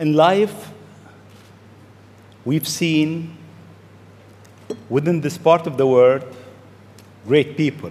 in 0.00 0.14
life, 0.14 0.72
we've 2.46 2.66
seen 2.66 3.36
within 4.88 5.20
this 5.20 5.36
part 5.36 5.66
of 5.66 5.76
the 5.76 5.86
world 5.86 6.24
great 7.26 7.54
people 7.56 7.90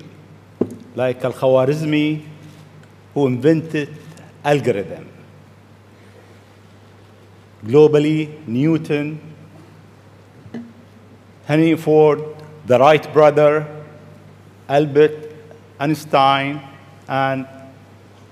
like 0.96 1.24
Al 1.24 1.34
Khwarizmi, 1.34 2.24
who 3.14 3.28
invented 3.28 3.96
algorithm. 4.44 5.08
Globally, 7.64 8.46
Newton, 8.48 9.22
Henry 11.46 11.76
Ford, 11.76 12.24
the 12.66 12.80
Wright 12.80 13.14
brother, 13.14 13.68
Albert 14.68 15.32
Einstein, 15.80 16.60
and 17.08 17.48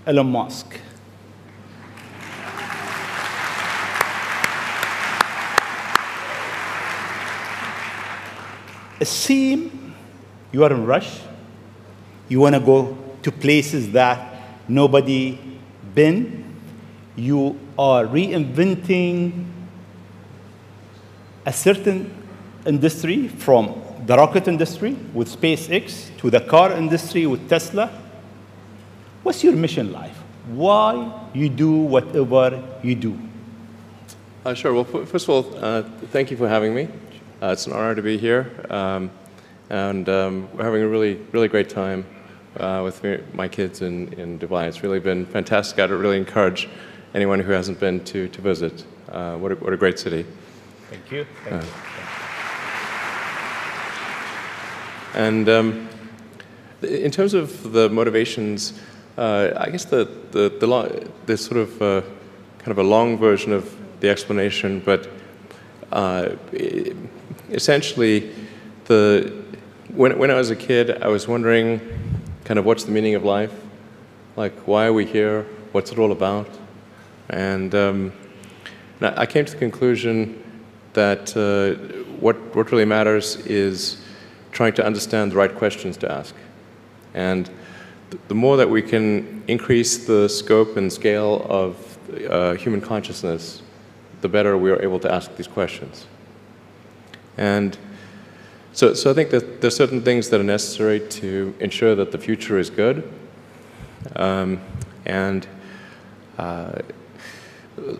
Elon 0.07 0.31
Musk. 0.31 0.79
It 8.99 9.07
seems 9.07 9.71
you 10.51 10.63
are 10.63 10.71
in 10.71 10.85
rush. 10.85 11.19
You 12.29 12.39
want 12.39 12.55
to 12.55 12.61
go 12.61 12.97
to 13.21 13.31
places 13.31 13.91
that 13.91 14.35
nobody 14.67 15.39
been. 15.93 16.55
You 17.15 17.59
are 17.77 18.05
reinventing 18.05 19.45
a 21.45 21.53
certain 21.53 22.11
industry 22.65 23.27
from 23.27 23.81
the 24.05 24.15
rocket 24.15 24.47
industry 24.47 24.93
with 25.13 25.29
SpaceX 25.29 26.15
to 26.17 26.29
the 26.29 26.41
car 26.41 26.73
industry 26.73 27.25
with 27.25 27.47
Tesla. 27.49 27.89
What's 29.23 29.43
your 29.43 29.53
mission 29.53 29.91
life? 29.91 30.17
Why 30.47 31.11
you 31.33 31.49
do 31.49 31.71
whatever 31.71 32.63
you 32.83 32.95
do? 32.95 33.19
Uh, 34.45 34.53
sure. 34.53 34.73
Well, 34.73 34.85
first 34.85 35.27
of 35.27 35.29
all, 35.29 35.57
uh, 35.57 35.83
thank 36.11 36.31
you 36.31 36.37
for 36.37 36.47
having 36.47 36.73
me. 36.73 36.87
Uh, 37.39 37.49
it's 37.49 37.67
an 37.67 37.73
honor 37.73 37.93
to 37.93 38.01
be 38.01 38.17
here, 38.17 38.51
um, 38.71 39.11
and 39.69 40.09
um, 40.09 40.49
we're 40.55 40.63
having 40.63 40.81
a 40.81 40.87
really, 40.87 41.21
really 41.31 41.47
great 41.47 41.69
time 41.69 42.03
uh, 42.59 42.81
with 42.83 43.03
me, 43.03 43.19
my 43.31 43.47
kids 43.47 43.83
in, 43.83 44.11
in 44.13 44.39
Dubai. 44.39 44.67
It's 44.67 44.81
really 44.81 44.99
been 44.99 45.23
fantastic. 45.23 45.77
I'd 45.77 45.91
really 45.91 46.17
encourage 46.17 46.67
anyone 47.13 47.39
who 47.39 47.51
hasn't 47.51 47.79
been 47.79 48.03
to, 48.05 48.27
to 48.27 48.41
visit. 48.41 48.83
Uh, 49.09 49.37
what, 49.37 49.51
a, 49.51 49.55
what 49.57 49.71
a 49.71 49.77
great 49.77 49.99
city. 49.99 50.25
Thank 50.89 51.11
you. 51.11 51.27
Thank 51.43 51.63
you. 51.63 51.69
And 55.13 55.47
um, 55.47 55.89
in 56.81 57.11
terms 57.11 57.35
of 57.35 57.71
the 57.71 57.87
motivations, 57.87 58.73
uh, 59.15 59.51
I 59.57 59.69
guess 59.69 59.85
the, 59.85 60.09
the, 60.31 60.49
the, 60.59 60.65
long, 60.65 61.13
the 61.27 61.37
sort 61.37 61.57
of 61.57 61.81
uh, 61.83 62.01
kind 62.57 62.71
of 62.71 62.79
a 62.79 62.83
long 62.83 63.15
version 63.15 63.53
of 63.53 63.75
the 63.99 64.09
explanation, 64.09 64.81
but 64.83 65.07
uh, 65.91 66.35
essentially, 67.49 68.33
the, 68.85 69.43
when, 69.89 70.17
when 70.17 70.31
I 70.31 70.35
was 70.35 70.49
a 70.49 70.55
kid, 70.55 71.01
I 71.01 71.07
was 71.07 71.27
wondering 71.27 71.81
kind 72.43 72.59
of 72.59 72.65
what's 72.65 72.83
the 72.83 72.91
meaning 72.91 73.15
of 73.15 73.23
life? 73.23 73.53
Like, 74.35 74.53
why 74.67 74.85
are 74.85 74.93
we 74.93 75.05
here? 75.05 75.45
What's 75.71 75.91
it 75.91 75.99
all 75.99 76.11
about? 76.11 76.49
And 77.29 77.73
um, 77.75 78.13
I 79.01 79.25
came 79.25 79.45
to 79.45 79.51
the 79.51 79.57
conclusion 79.57 80.43
that 80.93 81.35
uh, 81.35 81.75
what, 82.19 82.35
what 82.55 82.71
really 82.71 82.85
matters 82.85 83.35
is 83.45 84.01
trying 84.51 84.73
to 84.73 84.85
understand 84.85 85.31
the 85.31 85.35
right 85.35 85.53
questions 85.53 85.97
to 85.97 86.11
ask. 86.11 86.33
And 87.13 87.49
the 88.27 88.35
more 88.35 88.57
that 88.57 88.69
we 88.69 88.81
can 88.81 89.43
increase 89.47 90.05
the 90.05 90.29
scope 90.29 90.77
and 90.77 90.91
scale 90.91 91.45
of 91.49 91.97
uh, 92.29 92.53
human 92.53 92.81
consciousness, 92.81 93.61
the 94.21 94.29
better 94.29 94.57
we 94.57 94.71
are 94.71 94.81
able 94.81 94.99
to 94.99 95.11
ask 95.11 95.35
these 95.35 95.47
questions. 95.47 96.05
And 97.37 97.77
so, 98.73 98.93
so 98.93 99.11
I 99.11 99.13
think 99.13 99.29
that 99.31 99.61
there's 99.61 99.75
certain 99.75 100.01
things 100.01 100.29
that 100.29 100.39
are 100.39 100.43
necessary 100.43 100.99
to 100.99 101.55
ensure 101.59 101.95
that 101.95 102.11
the 102.11 102.17
future 102.17 102.57
is 102.57 102.69
good. 102.69 103.11
Um, 104.15 104.61
and 105.05 105.47
uh, 106.37 106.81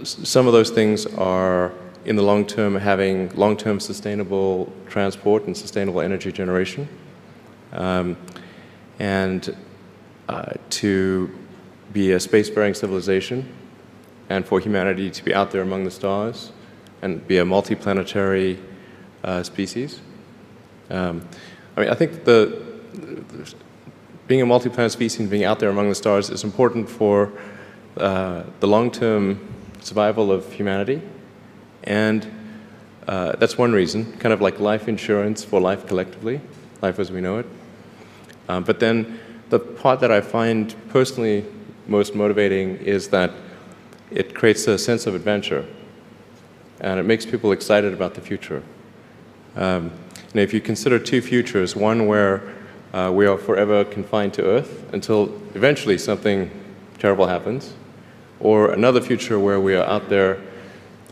some 0.03 0.47
of 0.47 0.53
those 0.53 0.69
things 0.69 1.06
are, 1.06 1.72
in 2.06 2.16
the 2.16 2.23
long 2.23 2.45
term, 2.45 2.75
having 2.75 3.29
long 3.35 3.57
term 3.57 3.79
sustainable 3.79 4.72
transport 4.88 5.45
and 5.45 5.56
sustainable 5.56 6.01
energy 6.01 6.31
generation. 6.31 6.88
Um, 7.73 8.17
and 9.00 9.56
uh, 10.29 10.53
to 10.69 11.35
be 11.94 12.11
a 12.11 12.19
space 12.19 12.50
faring 12.50 12.73
civilization, 12.73 13.51
and 14.29 14.45
for 14.45 14.59
humanity 14.59 15.09
to 15.09 15.23
be 15.23 15.33
out 15.33 15.51
there 15.51 15.61
among 15.61 15.83
the 15.83 15.91
stars 15.91 16.51
and 17.01 17.25
be 17.27 17.38
a 17.38 17.45
multiplanetary 17.45 18.59
uh, 19.23 19.43
species. 19.43 20.01
Um, 20.89 21.27
I 21.75 21.81
mean, 21.81 21.89
I 21.89 21.95
think 21.95 22.23
the, 22.23 22.63
the, 22.93 23.53
being 24.27 24.41
a 24.41 24.45
multi-planet 24.45 24.91
species 24.91 25.19
and 25.19 25.29
being 25.29 25.43
out 25.43 25.59
there 25.59 25.69
among 25.69 25.89
the 25.89 25.95
stars 25.95 26.29
is 26.29 26.43
important 26.43 26.89
for 26.89 27.31
uh, 27.97 28.43
the 28.59 28.67
long-term 28.67 29.39
survival 29.79 30.31
of 30.31 30.51
humanity, 30.51 31.01
and 31.83 32.27
uh, 33.07 33.35
that's 33.38 33.57
one 33.57 33.71
reason, 33.71 34.11
kind 34.17 34.33
of 34.33 34.41
like 34.41 34.59
life 34.59 34.88
insurance 34.88 35.44
for 35.44 35.61
life 35.61 35.88
collectively, 35.88 36.41
life 36.81 36.99
as 36.99 37.11
we 37.11 37.21
know 37.21 37.38
it. 37.39 37.45
Um, 38.49 38.63
but 38.63 38.79
then 38.79 39.19
the 39.49 39.59
part 39.59 40.01
that 40.01 40.11
I 40.11 40.19
find 40.19 40.75
personally 40.89 41.45
most 41.88 42.15
motivating 42.15 42.77
is 42.77 43.07
that 43.09 43.31
it 44.12 44.34
creates 44.34 44.68
a 44.68 44.78
sense 44.78 45.06
of 45.06 45.16
adventure, 45.16 45.66
and 46.79 47.00
it 47.00 47.03
makes 47.03 47.25
people 47.25 47.51
excited 47.51 47.94
about 47.94 48.13
the 48.13 48.22
future. 48.22 48.63
Um, 49.56 49.91
and 50.31 50.41
if 50.41 50.53
you 50.53 50.62
consider 50.62 51.00
two 51.00 51.22
futures, 51.22 51.75
one 51.75 52.07
where 52.07 52.41
uh, 52.94 53.12
we 53.13 53.25
are 53.25 53.38
forever 53.38 53.84
confined 53.84 54.34
to 54.35 54.45
Earth 54.45 54.85
until 54.94 55.25
eventually 55.56 55.97
something 55.97 56.50
terrible 57.00 57.28
happens, 57.28 57.73
or 58.40 58.72
another 58.72 59.01
future 59.01 59.40
where 59.40 59.59
we 59.59 59.75
are 59.75 59.85
out 59.85 60.09
there 60.09 60.39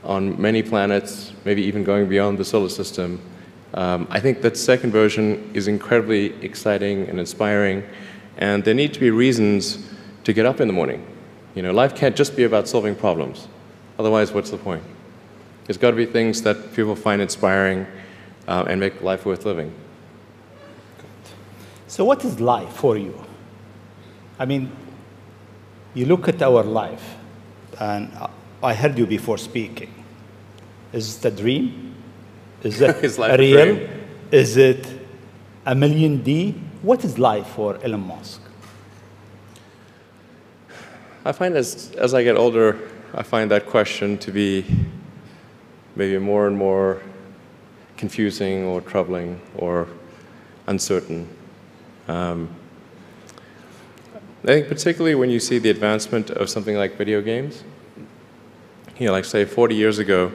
on 0.04 0.40
many 0.40 0.62
planets, 0.62 1.34
maybe 1.44 1.64
even 1.64 1.84
going 1.84 2.08
beyond 2.08 2.38
the 2.38 2.46
solar 2.46 2.70
system, 2.70 3.20
um, 3.74 4.08
I 4.10 4.20
think 4.20 4.42
that 4.42 4.56
second 4.56 4.92
version 4.92 5.52
is 5.54 5.68
incredibly 5.68 6.34
exciting 6.44 7.10
and 7.10 7.20
inspiring, 7.20 7.84
and 8.38 8.64
there 8.64 8.74
need 8.74 8.94
to 8.94 9.00
be 9.00 9.12
reasons 9.12 9.90
to 10.24 10.34
get 10.34 10.46
up 10.46 10.62
in 10.62 10.68
the 10.68 10.74
morning. 10.74 11.06
You 11.56 11.62
know, 11.62 11.72
life 11.72 11.96
can't 11.96 12.16
just 12.16 12.36
be 12.36 12.44
about 12.44 12.68
solving 12.68 12.96
problems. 12.96 13.48
Otherwise, 13.98 14.34
what's 14.34 14.52
the 14.52 14.58
point? 14.58 14.84
There's 15.66 15.78
got 15.78 15.92
to 15.92 15.98
be 15.98 16.06
things 16.06 16.42
that 16.42 16.74
people 16.76 16.96
find 16.96 17.22
inspiring 17.22 17.88
uh, 18.48 18.66
and 18.68 18.80
make 18.80 19.02
life 19.02 19.26
worth 19.26 19.46
living. 19.46 19.74
So, 21.88 22.04
what 22.04 22.26
is 22.26 22.42
life 22.42 22.74
for 22.74 22.98
you? 22.98 23.24
I 24.38 24.46
mean, 24.46 24.70
you 25.94 26.06
look 26.06 26.28
at 26.28 26.42
our 26.42 26.62
life, 26.62 27.16
and 27.80 28.12
I 28.62 28.74
heard 28.74 28.98
you 28.98 29.08
before 29.08 29.38
speaking. 29.38 29.94
Is 30.92 31.18
it 31.18 31.26
a 31.26 31.32
dream? 31.32 31.96
Is 32.64 32.82
it 32.82 32.96
is 33.04 33.18
a 33.18 33.38
real? 33.38 33.78
A 33.78 33.90
is 34.32 34.58
it 34.58 34.86
a 35.66 35.74
million 35.74 36.22
D? 36.22 36.54
What 36.82 37.06
is 37.06 37.18
life 37.18 37.48
for 37.48 37.78
Elon 37.82 38.06
Musk? 38.08 38.42
I 41.28 41.32
find 41.32 41.56
as, 41.58 41.92
as 41.98 42.14
I 42.14 42.24
get 42.24 42.38
older, 42.38 42.80
I 43.16 43.24
find 43.24 43.50
that 43.50 43.66
question 43.66 44.20
to 44.20 44.32
be 44.32 44.64
maybe 45.96 46.20
more 46.20 46.46
and 46.46 46.56
more 46.56 47.02
confusing 47.98 48.64
or 48.66 48.80
troubling 48.80 49.42
or 49.56 49.88
uncertain. 50.68 51.28
Um, 52.08 52.48
I 54.44 54.48
think 54.48 54.68
particularly 54.68 55.16
when 55.16 55.32
you 55.32 55.40
see 55.40 55.58
the 55.58 55.72
advancement 55.72 56.30
of 56.30 56.48
something 56.48 56.78
like 56.78 56.96
video 56.96 57.24
games, 57.24 57.64
you 59.00 59.08
know, 59.08 59.12
like 59.12 59.26
say 59.26 59.46
40 59.46 59.74
years 59.74 59.98
ago, 59.98 60.32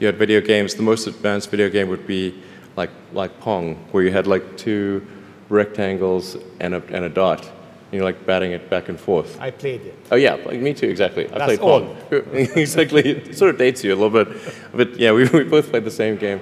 you 0.00 0.06
had 0.08 0.16
video 0.16 0.40
games, 0.40 0.74
the 0.74 0.82
most 0.82 1.06
advanced 1.06 1.48
video 1.48 1.70
game 1.70 1.88
would 1.90 2.08
be 2.08 2.42
like, 2.74 2.90
like 3.12 3.38
Pong, 3.38 3.76
where 3.92 4.02
you 4.02 4.10
had 4.10 4.26
like 4.26 4.56
two 4.56 5.06
rectangles 5.48 6.36
and 6.58 6.74
a, 6.74 6.82
and 6.88 7.04
a 7.04 7.08
dot. 7.08 7.48
You 7.90 8.00
know, 8.00 8.04
like 8.04 8.26
batting 8.26 8.52
it 8.52 8.68
back 8.68 8.90
and 8.90 9.00
forth. 9.00 9.40
I 9.40 9.50
played 9.50 9.80
it. 9.80 9.94
Oh 10.10 10.16
yeah, 10.16 10.34
like 10.34 10.60
me 10.60 10.74
too, 10.74 10.88
exactly. 10.88 11.26
I 11.26 11.38
That's 11.38 11.44
played 11.44 11.60
Pong. 11.60 11.96
exactly. 12.32 13.02
It 13.02 13.36
sort 13.36 13.50
of 13.50 13.58
dates 13.58 13.82
you 13.82 13.94
a 13.94 13.96
little 13.96 14.24
bit, 14.24 14.36
but 14.72 14.98
yeah, 14.98 15.12
we, 15.12 15.26
we 15.32 15.44
both 15.44 15.70
played 15.70 15.84
the 15.84 15.90
same 15.90 16.16
game. 16.16 16.40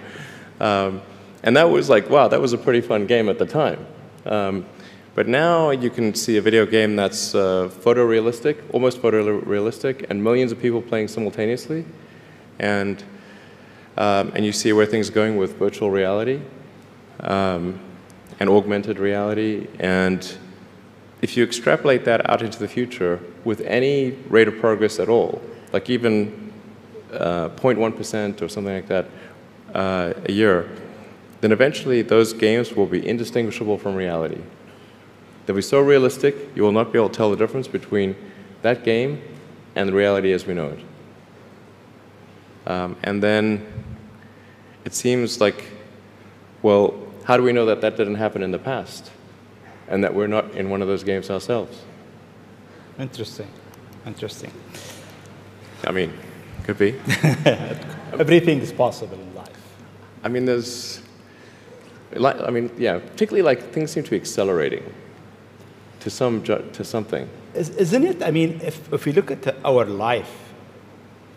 Um, 0.58 1.02
and 1.42 1.56
that 1.56 1.70
was 1.70 1.88
like, 1.88 2.10
wow, 2.10 2.26
that 2.28 2.40
was 2.40 2.52
a 2.52 2.58
pretty 2.58 2.80
fun 2.80 3.06
game 3.06 3.28
at 3.28 3.38
the 3.38 3.46
time. 3.46 3.86
Um, 4.24 4.66
but 5.14 5.28
now 5.28 5.70
you 5.70 5.88
can 5.88 6.14
see 6.14 6.36
a 6.36 6.42
video 6.42 6.66
game 6.66 6.96
that's 6.96 7.34
uh, 7.34 7.70
photorealistic, 7.72 8.62
almost 8.74 9.00
photorealistic, 9.00 10.10
and 10.10 10.22
millions 10.22 10.52
of 10.52 10.60
people 10.60 10.82
playing 10.82 11.08
simultaneously. 11.08 11.86
And, 12.58 13.02
um, 13.96 14.32
and 14.34 14.44
you 14.44 14.52
see 14.52 14.72
where 14.74 14.84
things 14.84 15.08
are 15.08 15.12
going 15.12 15.36
with 15.36 15.56
virtual 15.56 15.90
reality 15.90 16.42
um, 17.20 17.80
and 18.40 18.50
augmented 18.50 18.98
reality. 18.98 19.68
And 19.78 20.36
if 21.26 21.36
you 21.36 21.42
extrapolate 21.42 22.04
that 22.04 22.30
out 22.30 22.40
into 22.40 22.56
the 22.56 22.68
future 22.68 23.18
with 23.44 23.60
any 23.62 24.12
rate 24.28 24.46
of 24.46 24.56
progress 24.60 25.00
at 25.00 25.08
all, 25.08 25.42
like 25.72 25.90
even 25.90 26.52
uh, 27.12 27.48
0.1% 27.48 28.40
or 28.42 28.48
something 28.48 28.72
like 28.72 28.86
that 28.86 29.06
uh, 29.74 30.12
a 30.26 30.30
year, 30.30 30.70
then 31.40 31.50
eventually 31.50 32.00
those 32.00 32.32
games 32.32 32.74
will 32.74 32.86
be 32.86 33.04
indistinguishable 33.04 33.76
from 33.76 33.96
reality. 33.96 34.40
They'll 35.44 35.56
be 35.56 35.62
so 35.62 35.80
realistic, 35.80 36.36
you 36.54 36.62
will 36.62 36.70
not 36.70 36.92
be 36.92 36.98
able 37.00 37.08
to 37.08 37.16
tell 37.16 37.30
the 37.32 37.36
difference 37.36 37.66
between 37.66 38.14
that 38.62 38.84
game 38.84 39.20
and 39.74 39.88
the 39.88 39.94
reality 39.94 40.30
as 40.30 40.46
we 40.46 40.54
know 40.54 40.68
it. 40.68 40.80
Um, 42.70 42.94
and 43.02 43.20
then 43.20 43.66
it 44.84 44.94
seems 44.94 45.40
like, 45.40 45.64
well, 46.62 46.94
how 47.24 47.36
do 47.36 47.42
we 47.42 47.52
know 47.52 47.66
that 47.66 47.80
that 47.80 47.96
didn't 47.96 48.14
happen 48.14 48.44
in 48.44 48.52
the 48.52 48.60
past 48.60 49.10
and 49.88 50.02
that 50.04 50.14
we're 50.14 50.26
not 50.26 50.50
in 50.52 50.70
one 50.70 50.82
of 50.82 50.88
those 50.88 51.04
games 51.04 51.30
ourselves? 51.30 51.82
Interesting. 52.98 53.48
Interesting. 54.06 54.52
I 55.84 55.92
mean, 55.92 56.12
could 56.64 56.78
be. 56.78 56.92
Everything 58.18 58.60
is 58.60 58.72
possible 58.72 59.18
in 59.18 59.34
life. 59.34 59.48
I 60.24 60.28
mean, 60.28 60.44
there's, 60.44 61.02
like, 62.12 62.40
I 62.40 62.50
mean, 62.50 62.70
yeah, 62.78 62.98
particularly 62.98 63.42
like 63.42 63.72
things 63.72 63.90
seem 63.90 64.04
to 64.04 64.10
be 64.10 64.16
accelerating 64.16 64.82
to 66.00 66.10
some 66.10 66.42
ju- 66.42 66.64
to 66.72 66.84
something. 66.84 67.28
Is, 67.54 67.70
isn't 67.70 68.04
it? 68.04 68.22
I 68.22 68.30
mean, 68.30 68.60
if, 68.62 68.92
if 68.92 69.04
we 69.06 69.12
look 69.12 69.30
at 69.30 69.56
our 69.64 69.84
life, 69.84 70.45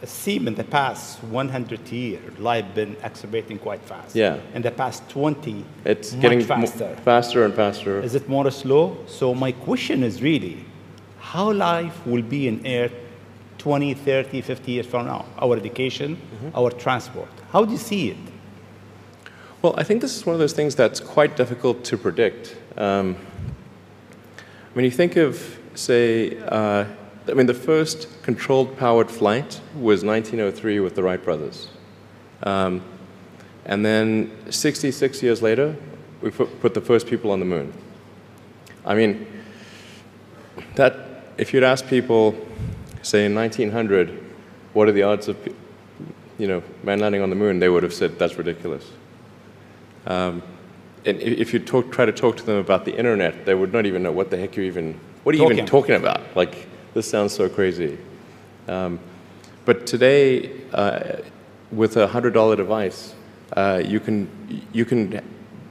it 0.02 0.10
seems 0.10 0.48
in 0.48 0.56
the 0.56 0.64
past 0.64 1.22
100 1.24 1.92
years, 1.92 2.40
life 2.40 2.66
been 2.74 2.96
accelerating 3.04 3.58
quite 3.60 3.82
fast. 3.82 4.16
Yeah. 4.16 4.38
In 4.54 4.62
the 4.62 4.72
past 4.72 5.08
20, 5.10 5.66
It's 5.86 6.14
getting 6.14 6.42
faster. 6.44 6.96
faster 7.04 7.44
and 7.44 7.54
faster. 7.54 8.00
Is 8.02 8.16
it 8.16 8.30
more 8.30 8.50
slow? 8.52 8.98
So 9.08 9.34
my 9.36 9.52
question 9.52 10.04
is 10.04 10.22
really, 10.22 10.66
how 11.20 11.52
life 11.52 12.06
will 12.06 12.22
be 12.24 12.48
in 12.48 12.66
Earth 12.66 12.94
20, 13.58 13.94
30, 13.94 14.42
50 14.42 14.72
years 14.72 14.86
from 14.86 15.06
now? 15.08 15.26
Our 15.38 15.58
education, 15.58 16.16
Mm-hmm. 16.16 16.58
our 16.58 16.72
transport. 16.72 17.30
How 17.52 17.66
do 17.66 17.72
you 17.74 17.78
see 17.78 18.10
it? 18.12 18.18
Well, 19.62 19.74
I 19.78 19.84
think 19.84 20.00
this 20.02 20.16
is 20.16 20.26
one 20.26 20.34
of 20.34 20.40
those 20.40 20.54
things 20.54 20.76
that's 20.76 21.02
quite 21.02 21.36
difficult 21.36 21.84
to 21.84 21.98
predict. 21.98 22.56
Um, 22.78 23.18
when 24.74 24.86
you 24.86 24.92
think 24.92 25.18
of, 25.18 25.60
say, 25.76 26.38
uh, 26.48 26.86
I 27.30 27.34
mean, 27.34 27.46
the 27.46 27.54
first 27.54 28.08
controlled 28.24 28.78
powered 28.78 29.12
flight 29.12 29.62
was 29.76 30.04
1903 30.04 30.80
with 30.80 30.96
the 30.96 31.04
Wright 31.04 31.24
brothers. 31.24 31.70
Um, 32.44 32.82
and 33.66 33.86
then 33.86 34.32
66 34.50 35.22
years 35.22 35.42
later, 35.42 35.76
we 36.22 36.32
put, 36.32 36.60
put 36.60 36.74
the 36.74 36.82
first 36.82 37.08
people 37.08 37.32
on 37.32 37.40
the 37.40 37.46
moon. 37.46 37.74
I 38.86 38.96
mean, 38.96 39.28
that, 40.76 40.96
if 41.38 41.54
you'd 41.54 41.64
ask 41.64 41.86
people, 41.88 42.36
say 43.02 43.26
in 43.26 43.36
1900, 43.36 44.24
what 44.74 44.88
are 44.88 44.92
the 44.92 45.04
odds 45.04 45.28
of, 45.28 45.38
you 46.38 46.48
know, 46.48 46.64
man 46.84 47.00
landing 47.00 47.22
on 47.22 47.30
the 47.30 47.36
moon, 47.36 47.60
they 47.60 47.70
would 47.70 47.84
have 47.84 47.94
said 47.94 48.18
that's 48.18 48.38
ridiculous. 48.38 48.90
Um, 50.08 50.42
and 51.06 51.22
if 51.22 51.54
you 51.54 51.60
talk, 51.60 51.92
try 51.92 52.06
to 52.06 52.12
talk 52.12 52.38
to 52.38 52.46
them 52.46 52.58
about 52.58 52.86
the 52.86 52.96
internet, 52.98 53.46
they 53.46 53.56
would 53.56 53.72
not 53.72 53.86
even 53.86 54.04
know 54.04 54.12
what 54.12 54.30
the 54.32 54.38
heck 54.38 54.56
you're 54.56 54.66
even, 54.66 55.00
what 55.24 55.36
are 55.36 55.38
you 55.38 55.46
even 55.46 55.66
Talking. 55.66 55.68
talking 55.68 55.96
about? 55.96 56.36
Like, 56.36 56.68
this 56.94 57.10
sounds 57.10 57.34
so 57.34 57.50
crazy. 57.50 57.98
Um, 58.68 59.00
but 59.66 59.86
today, 59.86 60.52
uh, 60.74 61.18
with 61.72 61.98
a 61.98 62.08
$100 62.08 62.58
device, 62.58 63.14
uh, 63.56 63.82
you 63.86 64.00
can, 64.00 64.64
you 64.74 64.86
can 64.86 65.24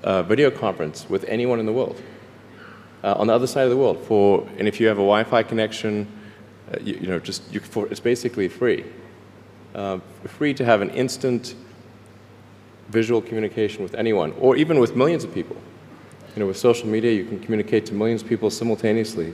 uh, 0.04 0.22
video 0.22 0.50
conference 0.50 1.08
with 1.08 1.24
anyone 1.24 1.58
in 1.58 1.66
the 1.66 1.72
world, 1.72 2.00
uh, 3.02 3.14
on 3.14 3.26
the 3.26 3.32
other 3.32 3.46
side 3.46 3.64
of 3.64 3.70
the 3.70 3.76
world. 3.76 4.04
For, 4.06 4.48
and 4.58 4.68
if 4.68 4.80
you 4.80 4.86
have 4.86 4.98
a 4.98 5.00
Wi-Fi 5.00 5.42
connection, 5.42 6.06
uh, 6.72 6.78
you, 6.80 6.94
you 6.94 7.06
know, 7.08 7.18
just, 7.18 7.52
you, 7.52 7.60
for, 7.60 7.86
it's 7.88 8.00
basically 8.00 8.48
free. 8.48 8.84
Uh, 9.74 9.98
free 10.24 10.54
to 10.54 10.64
have 10.64 10.80
an 10.80 10.90
instant 10.90 11.54
visual 12.88 13.20
communication 13.20 13.82
with 13.82 13.94
anyone, 13.94 14.32
or 14.38 14.56
even 14.56 14.78
with 14.80 14.96
millions 14.96 15.24
of 15.24 15.34
people. 15.34 15.56
You 16.34 16.40
know, 16.40 16.46
with 16.46 16.56
social 16.56 16.86
media, 16.86 17.12
you 17.12 17.24
can 17.24 17.40
communicate 17.40 17.86
to 17.86 17.94
millions 17.94 18.22
of 18.22 18.28
people 18.28 18.50
simultaneously. 18.50 19.32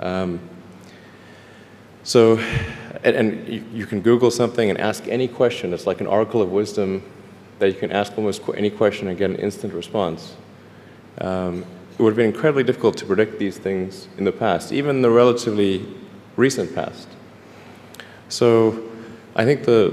Um, 0.00 0.40
so, 2.04 2.38
and, 3.02 3.16
and 3.16 3.48
you, 3.48 3.64
you 3.72 3.86
can 3.86 4.02
Google 4.02 4.30
something 4.30 4.68
and 4.68 4.78
ask 4.78 5.08
any 5.08 5.26
question. 5.26 5.72
It's 5.72 5.86
like 5.86 6.00
an 6.00 6.06
oracle 6.06 6.42
of 6.42 6.50
wisdom 6.50 7.02
that 7.58 7.68
you 7.68 7.74
can 7.74 7.90
ask 7.90 8.16
almost 8.18 8.42
qu- 8.42 8.52
any 8.52 8.70
question 8.70 9.08
and 9.08 9.16
get 9.16 9.30
an 9.30 9.36
instant 9.36 9.72
response. 9.72 10.36
Um, 11.18 11.64
it 11.98 12.02
would 12.02 12.10
have 12.10 12.16
been 12.16 12.26
incredibly 12.26 12.62
difficult 12.62 12.98
to 12.98 13.06
predict 13.06 13.38
these 13.38 13.56
things 13.56 14.08
in 14.18 14.24
the 14.24 14.32
past, 14.32 14.72
even 14.72 15.00
the 15.00 15.10
relatively 15.10 15.86
recent 16.36 16.74
past. 16.74 17.08
So, 18.28 18.90
I 19.36 19.44
think 19.44 19.64
the 19.64 19.90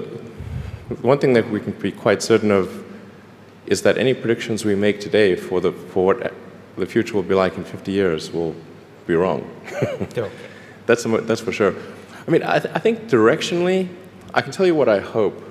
one 1.02 1.20
thing 1.20 1.34
that 1.34 1.50
we 1.50 1.60
can 1.60 1.72
be 1.74 1.92
quite 1.92 2.22
certain 2.22 2.52
of 2.52 2.84
is 3.68 3.84
that 3.84 3.98
any 3.98 4.14
predictions 4.14 4.66
we 4.66 4.76
make 4.76 5.00
today 5.00 5.36
for, 5.36 5.62
the, 5.62 5.72
for 5.72 6.06
what 6.06 6.34
the 6.76 6.86
future 6.86 7.14
will 7.14 7.24
be 7.24 7.36
like 7.36 7.56
in 7.56 7.64
50 7.64 7.92
years 7.92 8.32
will 8.32 8.56
be 9.08 9.16
wrong. 9.16 9.50
That's, 10.86 11.04
that's 11.04 11.40
for 11.40 11.52
sure. 11.52 11.76
I 12.28 12.32
mean, 12.32 12.44
I, 12.44 12.60
th- 12.60 12.74
I 12.76 12.80
think 12.80 13.10
directionally, 13.10 13.88
I 14.34 14.42
can 14.42 14.52
tell 14.52 14.66
you 14.66 14.76
what 14.76 14.88
I 14.88 15.00
hope 15.00 15.42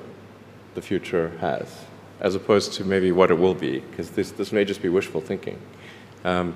the 0.74 0.82
future 0.82 1.36
has, 1.40 1.84
as 2.20 2.34
opposed 2.34 2.74
to 2.74 2.84
maybe 2.84 3.10
what 3.12 3.30
it 3.30 3.38
will 3.38 3.54
be, 3.54 3.80
because 3.80 4.10
this, 4.10 4.30
this 4.30 4.52
may 4.52 4.64
just 4.64 4.80
be 4.80 4.88
wishful 4.88 5.20
thinking. 5.20 5.58
Um, 6.24 6.54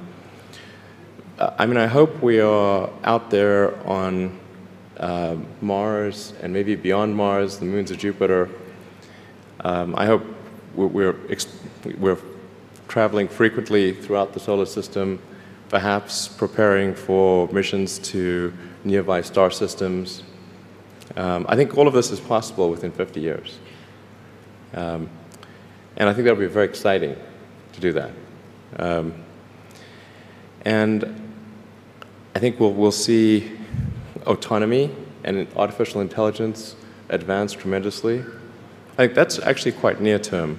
I 1.38 1.66
mean, 1.66 1.76
I 1.76 1.86
hope 1.86 2.22
we 2.22 2.38
are 2.40 2.88
out 3.02 3.30
there 3.30 3.76
on 3.88 4.38
uh, 4.98 5.36
Mars 5.60 6.32
and 6.42 6.52
maybe 6.52 6.76
beyond 6.76 7.16
Mars, 7.16 7.58
the 7.58 7.64
moons 7.64 7.90
of 7.90 7.98
Jupiter. 7.98 8.48
Um, 9.60 9.94
I 9.96 10.06
hope 10.06 10.22
we're, 10.76 10.86
we're, 10.86 11.16
we're 11.98 12.18
traveling 12.86 13.26
frequently 13.26 13.92
throughout 13.92 14.32
the 14.32 14.38
solar 14.38 14.66
system, 14.66 15.18
perhaps 15.70 16.28
preparing 16.28 16.94
for 16.94 17.48
missions 17.48 17.98
to 17.98 18.52
nearby 18.84 19.22
star 19.22 19.50
systems. 19.50 20.22
Um, 21.16 21.46
I 21.48 21.56
think 21.56 21.76
all 21.76 21.88
of 21.88 21.94
this 21.94 22.10
is 22.10 22.20
possible 22.20 22.70
within 22.70 22.92
50 22.92 23.20
years. 23.20 23.58
Um, 24.74 25.08
and 25.96 26.08
I 26.08 26.12
think 26.12 26.24
that 26.26 26.36
would 26.36 26.46
be 26.46 26.52
very 26.52 26.66
exciting 26.66 27.16
to 27.72 27.80
do 27.80 27.92
that. 27.92 28.10
Um, 28.78 29.14
and 30.64 31.32
I 32.34 32.38
think 32.38 32.58
we'll, 32.58 32.72
we'll 32.72 32.92
see 32.92 33.52
autonomy 34.26 34.90
and 35.22 35.46
artificial 35.56 36.00
intelligence 36.00 36.76
advance 37.08 37.52
tremendously. 37.52 38.20
I 38.92 38.96
think 38.96 39.14
that's 39.14 39.38
actually 39.38 39.72
quite 39.72 40.00
near 40.00 40.18
term. 40.18 40.58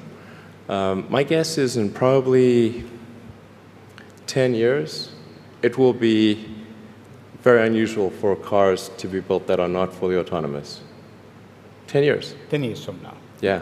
Um, 0.69 1.05
my 1.09 1.23
guess 1.23 1.57
is 1.57 1.77
in 1.77 1.91
probably 1.91 2.83
10 4.27 4.55
years, 4.55 5.11
it 5.61 5.77
will 5.77 5.93
be 5.93 6.54
very 7.45 7.67
unusual 7.67 8.09
for 8.09 8.35
cars 8.35 8.89
to 8.97 9.07
be 9.07 9.19
built 9.19 9.45
that 9.45 9.59
are 9.59 9.67
not 9.67 9.93
fully 9.93 10.17
autonomous. 10.17 10.81
10 11.85 12.01
years. 12.01 12.33
10 12.49 12.63
years 12.63 12.83
from 12.83 12.99
now. 13.03 13.15
Yeah. 13.39 13.61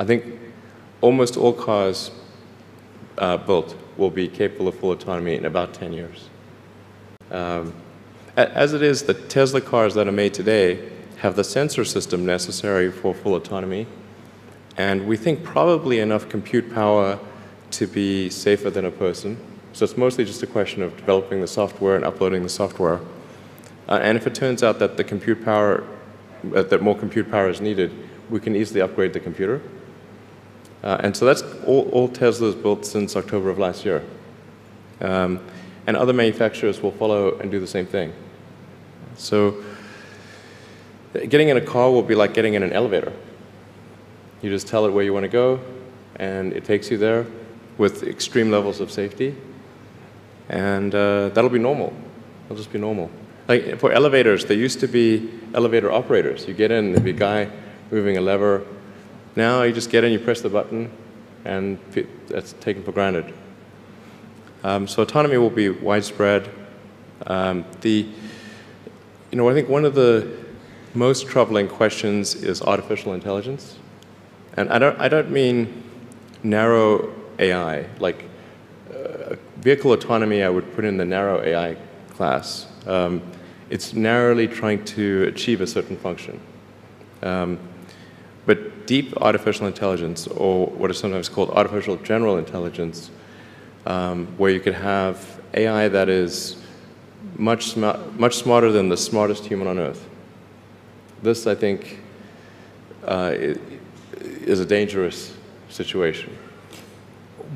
I 0.00 0.04
think 0.04 0.24
almost 1.00 1.36
all 1.36 1.52
cars 1.52 2.10
uh, 3.18 3.36
built 3.36 3.76
will 3.96 4.10
be 4.10 4.26
capable 4.26 4.66
of 4.66 4.74
full 4.80 4.90
autonomy 4.90 5.36
in 5.36 5.44
about 5.44 5.72
10 5.72 5.92
years. 5.92 6.28
Um, 7.30 7.72
as 8.36 8.72
it 8.72 8.82
is, 8.82 9.04
the 9.04 9.14
Tesla 9.14 9.60
cars 9.60 9.94
that 9.94 10.08
are 10.08 10.18
made 10.24 10.34
today 10.34 10.90
have 11.18 11.36
the 11.36 11.44
sensor 11.44 11.84
system 11.84 12.26
necessary 12.26 12.90
for 12.90 13.14
full 13.14 13.36
autonomy, 13.36 13.86
and 14.76 15.06
we 15.06 15.16
think 15.16 15.44
probably 15.44 16.00
enough 16.00 16.28
compute 16.28 16.74
power 16.74 17.20
to 17.70 17.86
be 17.86 18.28
safer 18.30 18.68
than 18.68 18.84
a 18.84 18.90
person. 18.90 19.38
So 19.76 19.84
it's 19.84 19.98
mostly 19.98 20.24
just 20.24 20.42
a 20.42 20.46
question 20.46 20.80
of 20.82 20.96
developing 20.96 21.42
the 21.42 21.46
software 21.46 21.96
and 21.96 22.04
uploading 22.06 22.42
the 22.42 22.48
software. 22.48 22.98
Uh, 23.86 23.98
and 24.00 24.16
if 24.16 24.26
it 24.26 24.34
turns 24.34 24.62
out 24.62 24.78
that 24.78 24.96
the 24.96 25.04
compute 25.04 25.44
power, 25.44 25.86
uh, 26.54 26.62
that 26.62 26.80
more 26.80 26.96
compute 26.96 27.30
power 27.30 27.50
is 27.50 27.60
needed, 27.60 27.92
we 28.30 28.40
can 28.40 28.56
easily 28.56 28.80
upgrade 28.80 29.12
the 29.12 29.20
computer. 29.20 29.60
Uh, 30.82 30.96
and 31.00 31.14
so 31.14 31.26
that's 31.26 31.42
all, 31.66 31.90
all 31.90 32.08
Tesla's 32.08 32.54
built 32.54 32.86
since 32.86 33.16
October 33.16 33.50
of 33.50 33.58
last 33.58 33.84
year. 33.84 34.02
Um, 35.02 35.40
and 35.86 35.94
other 35.94 36.14
manufacturers 36.14 36.80
will 36.80 36.92
follow 36.92 37.38
and 37.38 37.50
do 37.50 37.60
the 37.60 37.66
same 37.66 37.84
thing. 37.84 38.14
So 39.18 39.62
getting 41.28 41.50
in 41.50 41.58
a 41.58 41.60
car 41.60 41.90
will 41.90 42.02
be 42.02 42.14
like 42.14 42.32
getting 42.32 42.54
in 42.54 42.62
an 42.62 42.72
elevator. 42.72 43.12
You 44.40 44.48
just 44.48 44.68
tell 44.68 44.86
it 44.86 44.90
where 44.94 45.04
you 45.04 45.12
want 45.12 45.24
to 45.24 45.28
go, 45.28 45.60
and 46.14 46.54
it 46.54 46.64
takes 46.64 46.90
you 46.90 46.96
there 46.96 47.26
with 47.76 48.04
extreme 48.04 48.50
levels 48.50 48.80
of 48.80 48.90
safety. 48.90 49.36
And 50.48 50.94
uh, 50.94 51.30
that'll 51.30 51.50
be 51.50 51.58
normal. 51.58 51.92
It'll 52.46 52.56
just 52.56 52.72
be 52.72 52.78
normal. 52.78 53.10
Like 53.48 53.78
for 53.78 53.92
elevators, 53.92 54.44
there 54.44 54.56
used 54.56 54.80
to 54.80 54.88
be 54.88 55.30
elevator 55.54 55.90
operators. 55.90 56.46
You 56.46 56.54
get 56.54 56.70
in, 56.70 56.92
there'd 56.92 57.04
be 57.04 57.10
a 57.10 57.14
guy 57.14 57.50
moving 57.90 58.16
a 58.16 58.20
lever. 58.20 58.66
Now 59.36 59.62
you 59.62 59.72
just 59.72 59.90
get 59.90 60.04
in, 60.04 60.12
you 60.12 60.18
press 60.18 60.40
the 60.40 60.48
button, 60.48 60.90
and 61.44 61.78
that's 62.28 62.54
taken 62.54 62.82
for 62.82 62.92
granted. 62.92 63.32
Um, 64.64 64.88
so 64.88 65.02
autonomy 65.02 65.38
will 65.38 65.50
be 65.50 65.68
widespread. 65.68 66.50
Um, 67.26 67.64
the, 67.82 68.08
you 69.30 69.38
know, 69.38 69.48
I 69.48 69.54
think 69.54 69.68
one 69.68 69.84
of 69.84 69.94
the 69.94 70.28
most 70.94 71.28
troubling 71.28 71.68
questions 71.68 72.34
is 72.34 72.62
artificial 72.62 73.12
intelligence. 73.12 73.78
And 74.56 74.70
I 74.70 74.78
don't, 74.78 74.98
I 74.98 75.08
don't 75.08 75.30
mean 75.30 75.84
narrow 76.42 77.14
AI, 77.38 77.86
like 78.00 78.24
vehicle 79.66 79.92
autonomy 79.92 80.44
I 80.44 80.48
would 80.48 80.72
put 80.76 80.84
in 80.84 80.96
the 80.96 81.04
narrow 81.04 81.42
AI 81.42 81.76
class. 82.10 82.68
Um, 82.86 83.20
it's 83.68 83.94
narrowly 83.94 84.46
trying 84.46 84.84
to 84.84 85.24
achieve 85.24 85.60
a 85.60 85.66
certain 85.66 85.96
function. 85.96 86.40
Um, 87.20 87.58
but 88.46 88.86
deep 88.86 89.12
artificial 89.16 89.66
intelligence, 89.66 90.28
or 90.28 90.68
what 90.68 90.88
is 90.92 90.98
sometimes 90.98 91.28
called 91.28 91.50
artificial 91.50 91.96
general 91.96 92.38
intelligence, 92.38 93.10
um, 93.86 94.28
where 94.38 94.52
you 94.52 94.60
could 94.60 94.74
have 94.74 95.40
AI 95.54 95.88
that 95.88 96.08
is 96.08 96.62
much, 97.36 97.70
sm 97.70 97.86
much 98.16 98.36
smarter 98.36 98.70
than 98.70 98.88
the 98.88 98.96
smartest 98.96 99.46
human 99.46 99.66
on 99.66 99.80
earth. 99.80 100.08
This, 101.24 101.48
I 101.48 101.56
think, 101.56 101.98
uh, 103.04 103.34
is 104.52 104.60
a 104.60 104.64
dangerous 104.64 105.36
situation. 105.68 106.38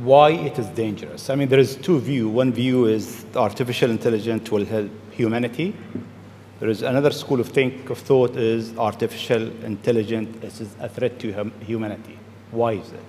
Why 0.00 0.30
it 0.30 0.58
is 0.58 0.66
dangerous? 0.68 1.28
I 1.28 1.34
mean, 1.34 1.50
there 1.50 1.58
is 1.58 1.76
two 1.76 2.00
views. 2.00 2.26
One 2.28 2.54
view 2.54 2.86
is 2.86 3.26
artificial 3.36 3.90
intelligence 3.90 4.50
will 4.50 4.64
help 4.64 4.90
humanity. 5.10 5.76
There 6.58 6.70
is 6.70 6.80
another 6.80 7.10
school 7.10 7.38
of 7.38 7.48
think 7.48 7.90
of 7.90 7.98
thought 7.98 8.34
is 8.34 8.74
artificial 8.78 9.50
intelligence 9.62 10.58
is 10.58 10.74
a 10.80 10.88
threat 10.88 11.18
to 11.18 11.32
hum 11.32 11.52
humanity. 11.60 12.18
Why 12.50 12.72
is 12.72 12.90
it? 12.92 13.04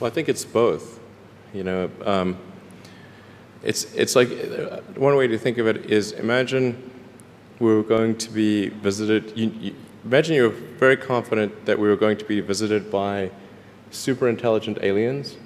Well, 0.00 0.10
I 0.10 0.12
think 0.12 0.28
it's 0.28 0.44
both. 0.44 0.98
You 1.54 1.62
know, 1.62 1.90
um, 2.04 2.36
it's 3.62 3.84
it's 3.94 4.16
like 4.16 4.30
uh, 4.32 4.80
one 4.96 5.14
way 5.14 5.28
to 5.28 5.38
think 5.38 5.58
of 5.58 5.68
it 5.68 5.86
is 5.86 6.10
imagine 6.10 6.90
we 7.60 7.72
were 7.72 7.84
going 7.84 8.18
to 8.18 8.30
be 8.30 8.70
visited. 8.70 9.38
You, 9.38 9.52
you, 9.60 9.74
imagine 10.04 10.34
you're 10.34 10.58
very 10.80 10.96
confident 10.96 11.64
that 11.66 11.78
we 11.78 11.86
were 11.86 11.96
going 11.96 12.16
to 12.16 12.24
be 12.24 12.40
visited 12.40 12.90
by 12.90 13.30
super 13.92 14.28
intelligent 14.28 14.78
aliens 14.82 15.36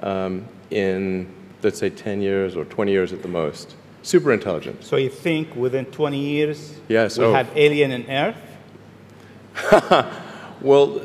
um, 0.00 0.46
in, 0.70 1.32
let's 1.62 1.78
say, 1.78 1.90
10 1.90 2.20
years 2.20 2.56
or 2.56 2.64
20 2.64 2.92
years 2.92 3.12
at 3.12 3.22
the 3.22 3.28
most. 3.28 3.74
Super 4.02 4.32
intelligent. 4.32 4.84
So 4.84 4.96
you 4.96 5.10
think 5.10 5.54
within 5.54 5.84
20 5.86 6.18
years 6.18 6.80
yes, 6.88 7.18
we 7.18 7.24
oh. 7.24 7.32
have 7.32 7.50
alien 7.56 7.90
in 7.90 8.08
Earth? 8.10 8.36
well, 10.60 11.02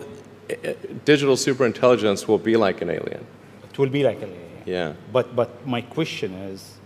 digital 1.06 1.36
super 1.36 1.66
intelligence 1.66 2.28
will 2.28 2.38
be 2.38 2.56
like 2.56 2.82
an 2.82 2.90
alien. 2.90 3.26
It 3.64 3.78
will 3.78 3.90
be 3.90 4.04
like 4.04 4.22
an 4.22 4.30
alien. 4.30 4.64
Yeah. 4.66 4.94
But, 5.12 5.36
but 5.36 5.66
my 5.68 5.82
question 5.82 6.34
is, 6.34 6.78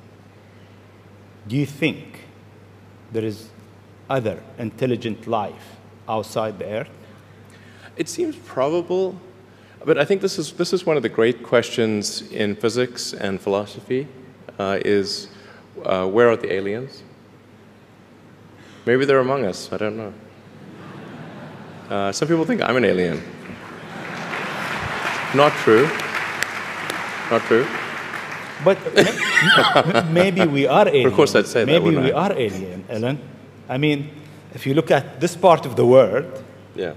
do 1.48 1.56
you 1.56 1.66
think 1.66 2.22
there 3.12 3.24
is 3.24 3.50
other 4.10 4.42
intelligent 4.58 5.28
life 5.28 5.78
outside 6.08 6.60
the 6.60 6.66
Earth? 6.66 6.90
It 7.96 8.10
seems 8.10 8.36
probable, 8.36 9.20
but 9.86 9.98
I 9.98 10.06
think 10.06 10.22
this 10.22 10.38
is, 10.38 10.54
this 10.54 10.74
is 10.74 10.86
one 10.86 10.98
of 10.98 11.04
the 11.04 11.10
great 11.10 11.44
questions 11.44 12.22
in 12.32 12.56
physics 12.56 13.14
and 13.14 13.40
philosophy, 13.40 14.08
uh, 14.60 14.80
is 14.84 15.30
uh, 15.86 16.08
where 16.08 16.30
are 16.30 16.36
the 16.36 16.52
aliens? 16.52 17.04
Maybe 18.86 19.06
they're 19.06 19.20
among 19.20 19.46
us, 19.46 19.72
I 19.72 19.78
don't 19.78 19.98
know. 19.98 20.14
Uh, 21.90 22.12
some 22.12 22.28
people 22.28 22.46
think 22.46 22.62
I'm 22.62 22.76
an 22.76 22.86
alien. 22.86 23.22
Not 25.36 25.54
true. 25.64 25.88
Not 27.30 27.42
true. 27.44 27.66
But 28.64 28.78
maybe 30.12 30.46
we 30.46 30.68
are 30.68 30.88
alien. 30.88 31.08
Of 31.08 31.14
course, 31.14 31.36
I'd 31.36 31.48
say 31.48 31.66
maybe 31.66 31.92
that. 31.92 31.92
Maybe 31.92 32.08
we 32.08 32.12
I? 32.12 32.28
are 32.28 32.34
alien, 32.34 32.86
Elon. 32.90 33.20
I 33.70 33.78
mean, 33.78 34.10
if 34.54 34.66
you 34.66 34.74
look 34.74 34.90
at 34.92 35.20
this 35.20 35.36
part 35.36 35.66
of 35.66 35.76
the 35.76 35.86
world, 35.86 36.44
yeah. 36.76 36.94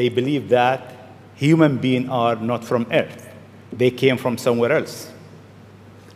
They 0.00 0.08
believe 0.08 0.48
that 0.48 0.80
human 1.34 1.76
beings 1.76 2.08
are 2.08 2.34
not 2.34 2.64
from 2.64 2.86
Earth. 2.90 3.28
They 3.70 3.90
came 3.90 4.16
from 4.16 4.38
somewhere 4.38 4.72
else. 4.72 5.10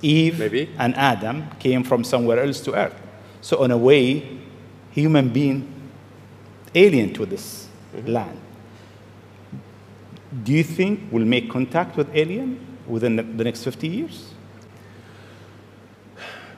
Eve 0.01 0.39
Maybe. 0.39 0.71
and 0.79 0.97
Adam 0.97 1.51
came 1.59 1.85
from 1.85 2.03
somewhere 2.03 2.43
else 2.43 2.63
to 2.63 2.73
Earth. 2.73 2.99
So 3.43 3.63
in 3.63 3.71
a 3.71 3.77
way, 3.77 4.39
human 4.91 5.29
being 5.29 5.71
alien 6.75 7.13
to 7.13 7.27
this 7.27 7.69
mm-hmm. 7.95 8.09
land. 8.09 8.41
Do 10.45 10.53
you 10.53 10.65
think 10.65 11.01
we'll 11.11 11.27
make 11.27 11.51
contact 11.51 11.99
with 11.99 12.09
alien 12.17 12.59
within 12.87 13.17
the, 13.17 13.23
the 13.23 13.45
next 13.45 13.65
50 13.65 13.87
years? 13.87 14.33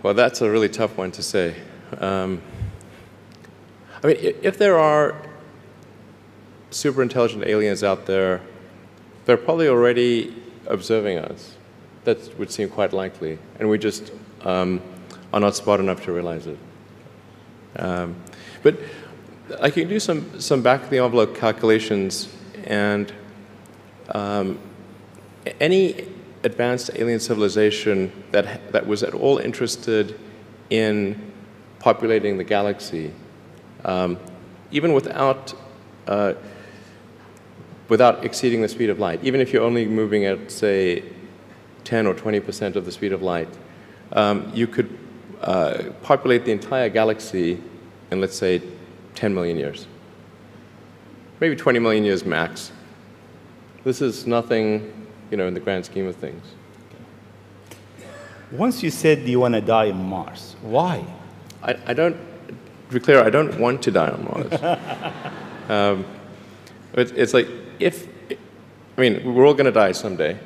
Well, 0.01 0.15
that's 0.15 0.43
a 0.43 0.49
really 0.49 0.69
tough 0.69 0.97
one 0.97 1.11
to 1.11 1.25
say. 1.25 1.57
Um, 1.99 2.41
I 4.05 4.07
mean, 4.07 4.17
if 4.43 4.59
there 4.59 4.79
are 4.79 5.26
super 6.77 7.03
intelligent 7.03 7.45
aliens 7.47 7.83
out 7.83 8.07
there, 8.07 8.41
they're 9.25 9.37
probably 9.37 9.69
already 9.69 10.35
observing 10.67 11.19
us. 11.19 11.57
That 12.05 12.39
would 12.39 12.51
seem 12.51 12.69
quite 12.69 12.93
likely. 12.93 13.39
And 13.59 13.69
we 13.69 13.79
just 13.79 14.13
um, 14.43 14.81
are 15.33 15.41
not 15.41 15.57
smart 15.57 15.81
enough 15.81 16.05
to 16.05 16.13
realize 16.13 16.47
it. 16.47 16.59
Um, 17.77 18.17
but 18.63 18.79
I 19.61 19.71
can 19.71 19.89
do 19.89 19.99
some, 19.99 20.41
some 20.41 20.63
back 20.63 20.85
of 20.85 20.91
the 20.91 20.99
envelope 20.99 21.37
calculations, 21.37 22.29
and 22.65 23.13
um, 24.11 24.59
any 25.61 26.09
advanced 26.43 26.91
alien 26.95 27.21
civilization 27.21 28.13
that, 28.33 28.73
that 28.73 28.87
was 28.87 29.03
at 29.03 29.15
all 29.15 29.39
interested 29.39 30.19
in 30.71 31.33
populating 31.79 32.39
the 32.39 32.45
galaxy, 32.45 33.13
um, 33.85 34.19
even 34.71 34.93
without, 34.93 35.55
uh, 36.07 36.35
without 37.89 38.25
exceeding 38.25 38.63
the 38.63 38.69
speed 38.69 38.91
of 38.91 38.99
light, 38.99 39.23
even 39.23 39.41
if 39.41 39.53
you're 39.53 39.63
only 39.63 39.87
moving 39.87 40.25
at, 40.25 40.51
say, 40.51 41.03
10 41.85 42.07
or 42.07 42.15
20% 42.15 42.77
of 42.77 42.85
the 42.85 42.93
speed 42.93 43.13
of 43.13 43.23
light, 43.23 43.49
um, 44.13 44.51
you 44.55 44.67
could 44.67 44.99
uh, 45.41 45.85
populate 46.03 46.45
the 46.45 46.53
entire 46.53 46.89
galaxy 46.89 47.63
in, 48.11 48.21
let's 48.21 48.37
say, 48.37 48.61
10 49.15 49.35
million 49.35 49.57
years. 49.57 49.87
Maybe 51.41 51.55
20 51.55 51.79
million 51.79 52.05
years 52.05 52.25
max. 52.25 52.73
This 53.85 54.01
is 54.01 54.27
nothing, 54.27 55.07
you 55.31 55.37
know, 55.37 55.47
in 55.47 55.55
the 55.55 55.61
grand 55.61 55.85
scheme 55.85 56.07
of 56.07 56.17
things. 56.17 56.45
Once 58.51 58.83
you 58.83 58.91
said 58.91 59.21
you 59.29 59.41
want 59.41 59.55
to 59.55 59.61
die 59.61 59.91
on 59.91 60.09
Mars, 60.09 60.57
why? 60.63 61.05
I, 61.63 61.77
I 61.87 61.95
don't, 61.95 62.17
to 62.17 62.95
be 62.95 63.01
clear, 63.01 63.23
I 63.23 63.31
don't 63.31 63.59
want 63.59 63.83
to 63.83 63.91
die 63.91 64.09
on 64.09 64.25
Mars. 64.25 64.53
um, 65.69 66.05
it, 66.95 67.13
it's 67.17 67.35
like, 67.35 67.49
if, 67.79 68.09
I 68.31 69.01
mean, 69.01 69.35
we're 69.35 69.47
all 69.47 69.55
going 69.55 69.67
to 69.67 69.73
die 69.73 69.93
someday. 69.93 70.39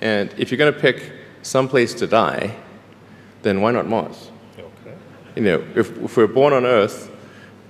And 0.00 0.34
if 0.36 0.50
you're 0.50 0.58
going 0.58 0.72
to 0.72 0.78
pick 0.78 1.12
some 1.42 1.68
place 1.68 1.94
to 1.94 2.06
die, 2.06 2.56
then 3.42 3.60
why 3.60 3.72
not 3.72 3.86
Mars? 3.86 4.30
Okay. 4.58 4.96
You 5.36 5.42
know, 5.42 5.64
if, 5.74 5.96
if 5.98 6.16
we're 6.16 6.26
born 6.26 6.52
on 6.52 6.64
Earth, 6.64 7.10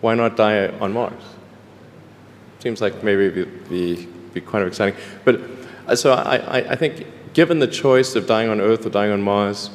why 0.01 0.15
not 0.15 0.37
die 0.37 0.69
on 0.69 0.93
Mars? 0.93 1.23
Seems 2.59 2.81
like 2.81 3.03
maybe 3.03 3.27
it'd 3.27 3.69
be, 3.69 4.07
be, 4.35 4.41
kind 4.41 4.63
of 4.63 4.69
exciting. 4.69 4.99
But 5.25 5.41
uh, 5.87 5.97
so 5.97 6.13
I, 6.13 6.37
I, 6.37 6.59
I 6.71 6.77
think 6.77 7.07
given 7.33 7.59
the 7.59 7.67
choice 7.67 8.15
of 8.15 8.27
dying 8.27 8.51
on 8.51 8.61
Earth 8.61 8.87
or 8.87 8.91
dying 8.91 9.13
on 9.13 9.23
Mars, 9.23 9.71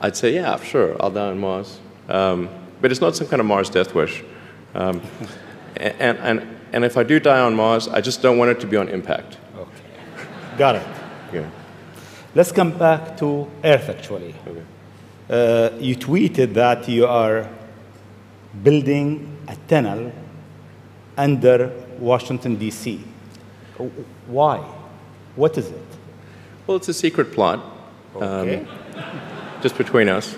I'd 0.00 0.16
say, 0.16 0.34
yeah, 0.34 0.56
sure, 0.60 0.96
I'll 1.00 1.10
die 1.10 1.28
on 1.28 1.38
Mars. 1.38 1.78
Um, 2.08 2.48
but 2.80 2.90
it's 2.90 3.00
not 3.00 3.14
some 3.14 3.28
kind 3.28 3.40
of 3.40 3.46
Mars 3.46 3.70
death 3.70 3.94
wish. 3.94 4.24
Um, 4.74 5.00
and, 5.76 6.18
and, 6.18 6.51
and 6.72 6.84
if 6.84 6.96
I 6.96 7.02
do 7.02 7.20
die 7.20 7.40
on 7.40 7.54
Mars, 7.54 7.88
I 7.88 8.00
just 8.00 8.22
don't 8.22 8.38
want 8.38 8.50
it 8.50 8.60
to 8.60 8.66
be 8.66 8.76
on 8.76 8.88
impact. 8.88 9.38
Okay. 9.56 9.70
Got 10.58 10.76
it. 10.76 10.86
Yeah. 11.32 11.50
Let's 12.34 12.52
come 12.52 12.70
back 12.78 13.16
to 13.18 13.50
Earth, 13.62 13.88
actually. 13.88 14.34
Okay. 14.46 14.62
Uh, 15.28 15.70
you 15.78 15.96
tweeted 15.96 16.54
that 16.54 16.88
you 16.88 17.06
are 17.06 17.48
building 18.62 19.38
a 19.48 19.56
tunnel 19.68 20.12
under 21.16 21.70
Washington, 21.98 22.56
D.C. 22.56 23.02
Why? 24.26 24.58
What 25.36 25.56
is 25.58 25.68
it? 25.68 25.86
Well, 26.66 26.76
it's 26.76 26.88
a 26.88 26.94
secret 26.94 27.32
plot. 27.32 27.60
Okay. 28.14 28.60
Um, 28.60 29.62
just 29.62 29.76
between 29.76 30.08
us. 30.08 30.36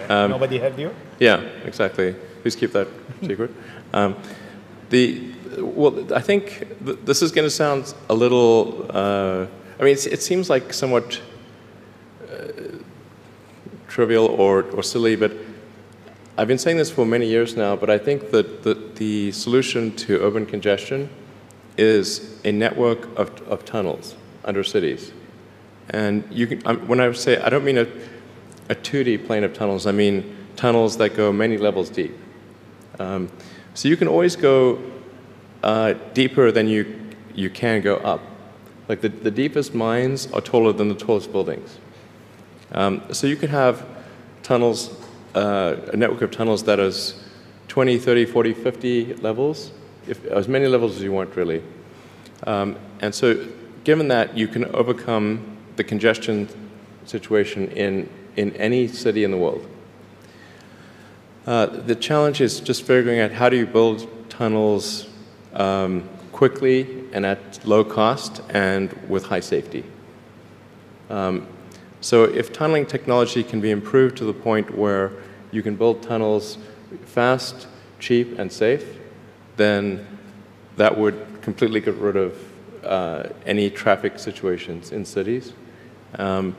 Okay. 0.00 0.14
Um, 0.14 0.30
Nobody 0.30 0.58
heard 0.58 0.78
you? 0.78 0.94
Yeah, 1.18 1.40
exactly. 1.64 2.14
Please 2.42 2.56
keep 2.56 2.72
that 2.72 2.88
secret. 3.20 3.50
Um, 3.94 4.16
the, 4.88 5.31
well, 5.58 6.12
I 6.14 6.20
think 6.20 6.66
th 6.84 6.98
this 7.04 7.22
is 7.22 7.32
going 7.32 7.46
to 7.46 7.56
sound 7.64 7.94
a 8.08 8.14
little, 8.14 8.86
uh, 8.90 9.46
I 9.80 9.82
mean, 9.84 9.96
it 10.16 10.22
seems 10.22 10.48
like 10.48 10.72
somewhat 10.72 11.20
uh, 12.30 12.52
trivial 13.88 14.26
or, 14.26 14.62
or 14.76 14.82
silly, 14.82 15.16
but 15.16 15.32
I've 16.38 16.48
been 16.48 16.58
saying 16.58 16.78
this 16.78 16.90
for 16.90 17.04
many 17.04 17.26
years 17.26 17.56
now, 17.56 17.76
but 17.76 17.90
I 17.90 17.98
think 17.98 18.30
that 18.30 18.62
the, 18.62 18.74
the 18.94 19.32
solution 19.32 19.94
to 19.96 20.20
urban 20.22 20.46
congestion 20.46 21.10
is 21.76 22.38
a 22.44 22.52
network 22.52 23.06
of, 23.18 23.28
of 23.48 23.64
tunnels 23.64 24.16
under 24.44 24.64
cities. 24.64 25.12
And 25.90 26.24
you 26.30 26.46
can, 26.46 26.66
um, 26.66 26.88
when 26.88 27.00
I 27.00 27.12
say, 27.12 27.40
I 27.40 27.48
don't 27.50 27.64
mean 27.64 27.78
a, 27.78 27.86
a 28.70 28.74
2D 28.74 29.26
plane 29.26 29.44
of 29.44 29.52
tunnels, 29.52 29.86
I 29.86 29.92
mean 29.92 30.36
tunnels 30.56 30.96
that 30.96 31.14
go 31.14 31.32
many 31.32 31.58
levels 31.58 31.90
deep. 31.90 32.16
Um, 32.98 33.30
so 33.74 33.88
you 33.88 33.96
can 33.96 34.08
always 34.08 34.36
go 34.36 34.78
uh, 35.62 35.94
deeper 36.14 36.50
than 36.50 36.68
you, 36.68 37.00
you 37.34 37.50
can 37.50 37.80
go 37.80 37.96
up. 37.96 38.20
Like 38.88 39.00
the, 39.00 39.08
the 39.08 39.30
deepest 39.30 39.74
mines 39.74 40.30
are 40.32 40.40
taller 40.40 40.72
than 40.72 40.88
the 40.88 40.94
tallest 40.94 41.32
buildings. 41.32 41.78
Um, 42.72 43.02
so 43.12 43.26
you 43.26 43.36
could 43.36 43.50
have 43.50 43.86
tunnels, 44.42 44.94
uh, 45.34 45.76
a 45.92 45.96
network 45.96 46.22
of 46.22 46.30
tunnels 46.30 46.64
that 46.64 46.80
is 46.80 47.22
20, 47.68 47.98
30, 47.98 48.26
40, 48.26 48.54
50 48.54 49.14
levels, 49.14 49.72
if, 50.06 50.24
as 50.26 50.48
many 50.48 50.66
levels 50.66 50.96
as 50.96 51.02
you 51.02 51.12
want, 51.12 51.34
really. 51.36 51.62
Um, 52.46 52.76
and 53.00 53.14
so 53.14 53.46
given 53.84 54.08
that, 54.08 54.36
you 54.36 54.48
can 54.48 54.64
overcome 54.74 55.56
the 55.76 55.84
congestion 55.84 56.48
situation 57.04 57.68
in, 57.68 58.08
in 58.36 58.52
any 58.56 58.88
city 58.88 59.24
in 59.24 59.30
the 59.30 59.36
world. 59.36 59.66
Uh, 61.46 61.66
the 61.66 61.94
challenge 61.94 62.40
is 62.40 62.60
just 62.60 62.82
figuring 62.82 63.18
out 63.18 63.32
how 63.32 63.48
do 63.48 63.56
you 63.56 63.66
build 63.66 64.08
tunnels 64.30 65.08
um, 65.54 66.08
quickly 66.32 67.04
and 67.12 67.26
at 67.26 67.64
low 67.64 67.84
cost 67.84 68.42
and 68.50 68.92
with 69.08 69.26
high 69.26 69.40
safety. 69.40 69.84
Um, 71.10 71.46
so 72.00 72.24
if 72.24 72.52
tunneling 72.52 72.86
technology 72.86 73.44
can 73.44 73.60
be 73.60 73.70
improved 73.70 74.16
to 74.18 74.24
the 74.24 74.32
point 74.32 74.76
where 74.76 75.12
you 75.50 75.62
can 75.62 75.76
build 75.76 76.02
tunnels 76.02 76.58
fast, 77.04 77.68
cheap, 77.98 78.38
and 78.38 78.50
safe, 78.50 78.98
then 79.56 80.06
that 80.76 80.96
would 80.96 81.42
completely 81.42 81.80
get 81.80 81.94
rid 81.94 82.16
of 82.16 82.36
uh, 82.84 83.28
any 83.46 83.70
traffic 83.70 84.18
situations 84.18 84.90
in 84.90 85.04
cities. 85.04 85.52
Um, 86.18 86.56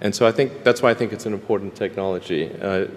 and 0.00 0.14
so 0.14 0.26
I 0.26 0.32
think 0.32 0.64
that's 0.64 0.82
why 0.82 0.90
I 0.90 0.94
think 0.94 1.12
it's 1.12 1.26
an 1.26 1.32
important 1.32 1.74
technology. 1.74 2.52
Uh, 2.60 2.88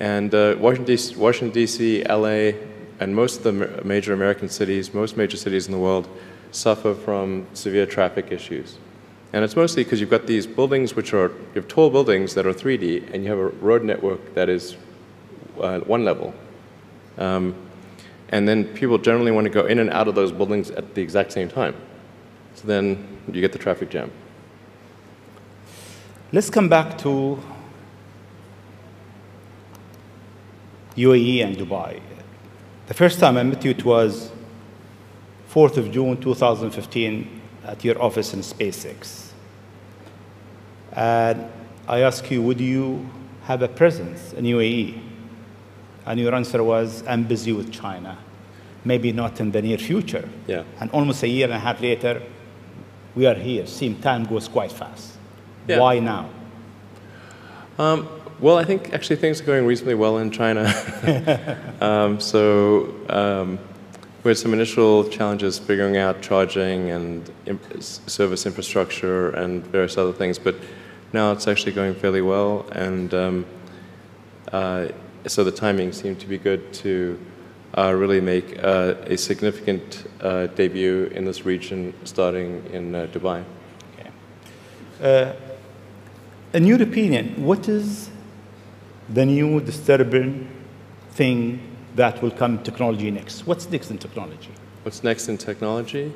and 0.00 0.34
uh, 0.34 0.56
Washington, 0.58 0.96
DC, 0.96 1.16
Washington, 1.16 1.54
D.C., 1.54 2.04
L.A., 2.06 2.56
and 3.00 3.14
most 3.14 3.38
of 3.38 3.42
the 3.44 3.82
major 3.84 4.12
American 4.12 4.48
cities, 4.48 4.94
most 4.94 5.16
major 5.16 5.36
cities 5.36 5.66
in 5.66 5.72
the 5.72 5.78
world, 5.78 6.08
suffer 6.50 6.94
from 6.94 7.46
severe 7.54 7.86
traffic 7.86 8.30
issues. 8.30 8.78
And 9.32 9.44
it's 9.44 9.56
mostly 9.56 9.82
because 9.82 10.00
you've 10.00 10.10
got 10.10 10.26
these 10.26 10.46
buildings 10.46 10.94
which 10.94 11.14
are, 11.14 11.28
you 11.28 11.54
have 11.54 11.68
tall 11.68 11.88
buildings 11.88 12.34
that 12.34 12.46
are 12.46 12.52
3D, 12.52 13.12
and 13.12 13.24
you 13.24 13.30
have 13.30 13.38
a 13.38 13.48
road 13.48 13.82
network 13.82 14.34
that 14.34 14.48
is 14.48 14.76
uh, 15.60 15.80
one 15.80 16.04
level. 16.04 16.34
Um, 17.18 17.54
and 18.28 18.46
then 18.46 18.64
people 18.64 18.98
generally 18.98 19.30
want 19.30 19.44
to 19.44 19.50
go 19.50 19.66
in 19.66 19.78
and 19.78 19.90
out 19.90 20.08
of 20.08 20.14
those 20.14 20.32
buildings 20.32 20.70
at 20.70 20.94
the 20.94 21.02
exact 21.02 21.32
same 21.32 21.48
time. 21.48 21.74
So 22.54 22.66
then 22.66 23.18
you 23.30 23.40
get 23.40 23.52
the 23.52 23.58
traffic 23.58 23.90
jam. 23.90 24.10
Let's 26.32 26.48
come 26.48 26.68
back 26.68 26.96
to 26.98 27.38
UAE 30.96 31.44
and 31.44 31.56
Dubai. 31.56 32.00
The 32.88 32.94
first 32.94 33.20
time 33.20 33.36
I 33.36 33.44
met 33.44 33.64
you, 33.64 33.70
it 33.70 33.84
was 33.84 34.32
4th 35.50 35.76
of 35.76 35.92
June 35.92 36.20
2015 36.20 37.40
at 37.64 37.84
your 37.84 38.00
office 38.02 38.34
in 38.34 38.40
SpaceX. 38.40 39.30
And 40.92 41.48
I 41.86 42.00
asked 42.00 42.30
you, 42.30 42.42
would 42.42 42.60
you 42.60 43.08
have 43.44 43.62
a 43.62 43.68
presence 43.68 44.32
in 44.32 44.44
UAE? 44.44 45.00
And 46.06 46.18
your 46.18 46.34
answer 46.34 46.62
was, 46.64 47.04
I'm 47.06 47.22
busy 47.24 47.52
with 47.52 47.72
China. 47.72 48.18
Maybe 48.84 49.12
not 49.12 49.38
in 49.38 49.52
the 49.52 49.62
near 49.62 49.78
future. 49.78 50.28
Yeah. 50.48 50.64
And 50.80 50.90
almost 50.90 51.22
a 51.22 51.28
year 51.28 51.44
and 51.44 51.54
a 51.54 51.60
half 51.60 51.80
later, 51.80 52.20
we 53.14 53.26
are 53.26 53.34
here. 53.34 53.66
Seems 53.66 54.02
time 54.02 54.24
goes 54.24 54.48
quite 54.48 54.72
fast. 54.72 55.12
Yeah. 55.68 55.78
Why 55.78 56.00
now? 56.00 56.30
Um, 57.78 58.08
well, 58.42 58.58
I 58.58 58.64
think 58.64 58.92
actually 58.92 59.16
things 59.16 59.40
are 59.40 59.44
going 59.44 59.64
reasonably 59.66 59.94
well 59.94 60.18
in 60.18 60.32
China. 60.32 60.66
um, 61.80 62.18
so 62.18 62.92
um, 63.08 63.56
we 64.24 64.30
had 64.30 64.36
some 64.36 64.52
initial 64.52 65.08
challenges 65.08 65.60
figuring 65.60 65.96
out 65.96 66.20
charging 66.22 66.90
and 66.90 67.30
imp 67.46 67.62
service 67.80 68.44
infrastructure 68.44 69.30
and 69.30 69.64
various 69.68 69.96
other 69.96 70.12
things, 70.12 70.40
but 70.40 70.56
now 71.12 71.30
it's 71.30 71.46
actually 71.46 71.70
going 71.70 71.94
fairly 71.94 72.20
well. 72.20 72.66
And 72.72 73.14
um, 73.14 73.46
uh, 74.52 74.88
so 75.28 75.44
the 75.44 75.52
timing 75.52 75.92
seemed 75.92 76.18
to 76.18 76.26
be 76.26 76.36
good 76.36 76.72
to 76.74 77.24
uh, 77.78 77.94
really 77.94 78.20
make 78.20 78.58
uh, 78.58 78.96
a 79.04 79.16
significant 79.16 80.04
uh, 80.20 80.48
debut 80.48 81.04
in 81.14 81.24
this 81.24 81.46
region 81.46 81.94
starting 82.02 82.64
in 82.72 82.92
uh, 82.92 83.06
Dubai. 83.12 83.44
Okay. 84.00 84.10
Uh, 85.00 85.32
in 86.54 86.66
your 86.66 86.82
opinion, 86.82 87.40
what 87.44 87.68
is 87.68 88.11
the 89.12 89.26
new 89.26 89.60
disturbing 89.60 90.48
thing 91.10 91.60
that 91.94 92.22
will 92.22 92.30
come 92.30 92.56
in 92.56 92.62
technology 92.62 93.10
next? 93.10 93.46
What's 93.46 93.68
next 93.68 93.90
in 93.90 93.98
technology? 93.98 94.50
What's 94.82 95.04
next 95.04 95.28
in 95.28 95.38
technology? 95.38 96.12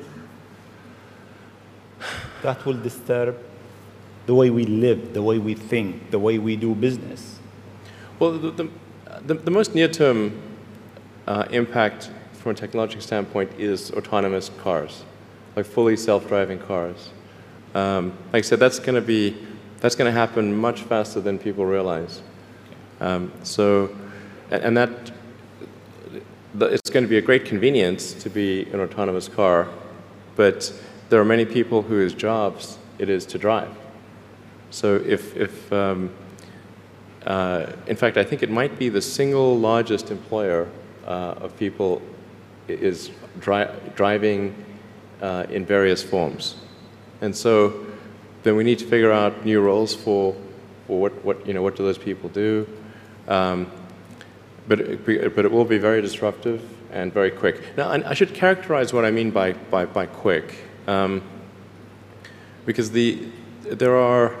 That 2.41 2.65
will 2.65 2.81
disturb 2.81 3.37
the 4.25 4.35
way 4.35 4.49
we 4.49 4.65
live, 4.65 5.13
the 5.13 5.21
way 5.21 5.37
we 5.37 5.53
think, 5.53 6.11
the 6.11 6.19
way 6.19 6.37
we 6.37 6.55
do 6.55 6.75
business. 6.75 7.39
Well, 8.19 8.33
the, 8.33 8.51
the, 8.51 8.69
the, 9.25 9.33
the 9.35 9.51
most 9.51 9.73
near-term 9.73 10.39
uh, 11.27 11.45
impact 11.51 12.11
from 12.33 12.51
a 12.51 12.55
technological 12.55 13.01
standpoint 13.01 13.51
is 13.59 13.91
autonomous 13.91 14.49
cars, 14.61 15.03
like 15.55 15.65
fully 15.65 15.95
self-driving 15.95 16.59
cars. 16.59 17.09
Um, 17.73 18.17
like 18.33 18.43
I 18.43 18.47
said, 18.47 18.59
that's 18.59 18.79
going 18.79 18.95
to 18.95 19.01
be 19.01 19.37
that's 19.79 19.95
going 19.95 20.11
to 20.11 20.19
happen 20.19 20.57
much 20.57 20.81
faster 20.81 21.21
than 21.21 21.37
people 21.37 21.65
realize. 21.65 22.21
Um, 22.99 23.31
so, 23.43 23.95
and, 24.49 24.75
that 24.75 25.11
it's 26.59 26.89
going 26.89 27.03
to 27.03 27.09
be 27.09 27.17
a 27.17 27.21
great 27.21 27.45
convenience 27.45 28.13
to 28.13 28.29
be 28.29 28.63
an 28.71 28.79
autonomous 28.79 29.27
car, 29.27 29.67
but 30.35 30.73
there 31.09 31.21
are 31.21 31.25
many 31.25 31.45
people 31.45 31.81
whose 31.83 32.13
jobs 32.13 32.77
it 32.97 33.09
is 33.09 33.25
to 33.27 33.37
drive. 33.37 33.75
So 34.71 34.95
if, 34.95 35.35
if 35.35 35.71
um, 35.71 36.11
uh, 37.25 37.71
in 37.87 37.95
fact, 37.95 38.17
I 38.17 38.23
think 38.23 38.41
it 38.41 38.49
might 38.49 38.79
be 38.79 38.89
the 38.89 39.01
single 39.01 39.57
largest 39.57 40.11
employer 40.11 40.69
uh, 41.05 41.35
of 41.37 41.57
people 41.57 42.01
is 42.67 43.11
dri 43.39 43.65
driving 43.95 44.55
uh, 45.21 45.45
in 45.49 45.65
various 45.65 46.03
forms. 46.03 46.55
And 47.21 47.35
so 47.35 47.85
then 48.43 48.55
we 48.55 48.63
need 48.63 48.79
to 48.79 48.85
figure 48.85 49.11
out 49.11 49.45
new 49.45 49.61
roles 49.61 49.93
for, 49.93 50.35
for 50.85 50.99
what, 50.99 51.25
what, 51.25 51.45
you 51.47 51.53
know, 51.53 51.61
what 51.61 51.75
do 51.75 51.83
those 51.83 51.97
people 51.97 52.29
do. 52.29 52.67
Um, 53.27 53.71
but, 54.67 54.81
it, 54.81 55.35
but 55.35 55.45
it 55.45 55.51
will 55.51 55.65
be 55.65 55.77
very 55.77 56.01
disruptive 56.01 56.61
and 56.91 57.13
very 57.13 57.31
quick. 57.31 57.61
Now, 57.77 57.89
I 57.91 58.13
should 58.13 58.33
characterize 58.33 58.93
what 58.93 59.05
I 59.05 59.11
mean 59.11 59.31
by, 59.31 59.53
by, 59.53 59.85
by 59.85 60.05
quick. 60.05 60.55
Um, 60.87 61.21
because 62.65 62.91
the, 62.91 63.27
there 63.63 63.95
are, 63.95 64.35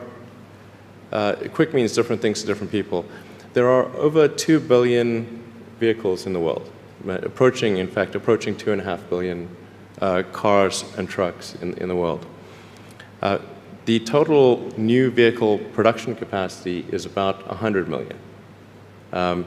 uh, 1.11 1.35
quick 1.53 1.73
means 1.73 1.93
different 1.93 2.21
things 2.21 2.41
to 2.41 2.47
different 2.47 2.71
people. 2.71 3.05
There 3.53 3.69
are 3.69 3.85
over 3.95 4.27
2 4.27 4.59
billion 4.59 5.43
vehicles 5.79 6.25
in 6.25 6.33
the 6.33 6.39
world, 6.39 6.69
approaching, 7.07 7.77
in 7.77 7.87
fact, 7.87 8.15
approaching 8.15 8.55
2.5 8.55 9.09
billion 9.09 9.49
uh, 10.01 10.23
cars 10.31 10.83
and 10.97 11.09
trucks 11.09 11.55
in, 11.55 11.73
in 11.75 11.87
the 11.87 11.95
world. 11.95 12.25
Uh, 13.21 13.39
the 13.85 13.99
total 14.01 14.71
new 14.77 15.09
vehicle 15.09 15.59
production 15.73 16.15
capacity 16.15 16.85
is 16.91 17.05
about 17.05 17.47
100 17.47 17.87
million. 17.87 18.17
Um, 19.17 19.45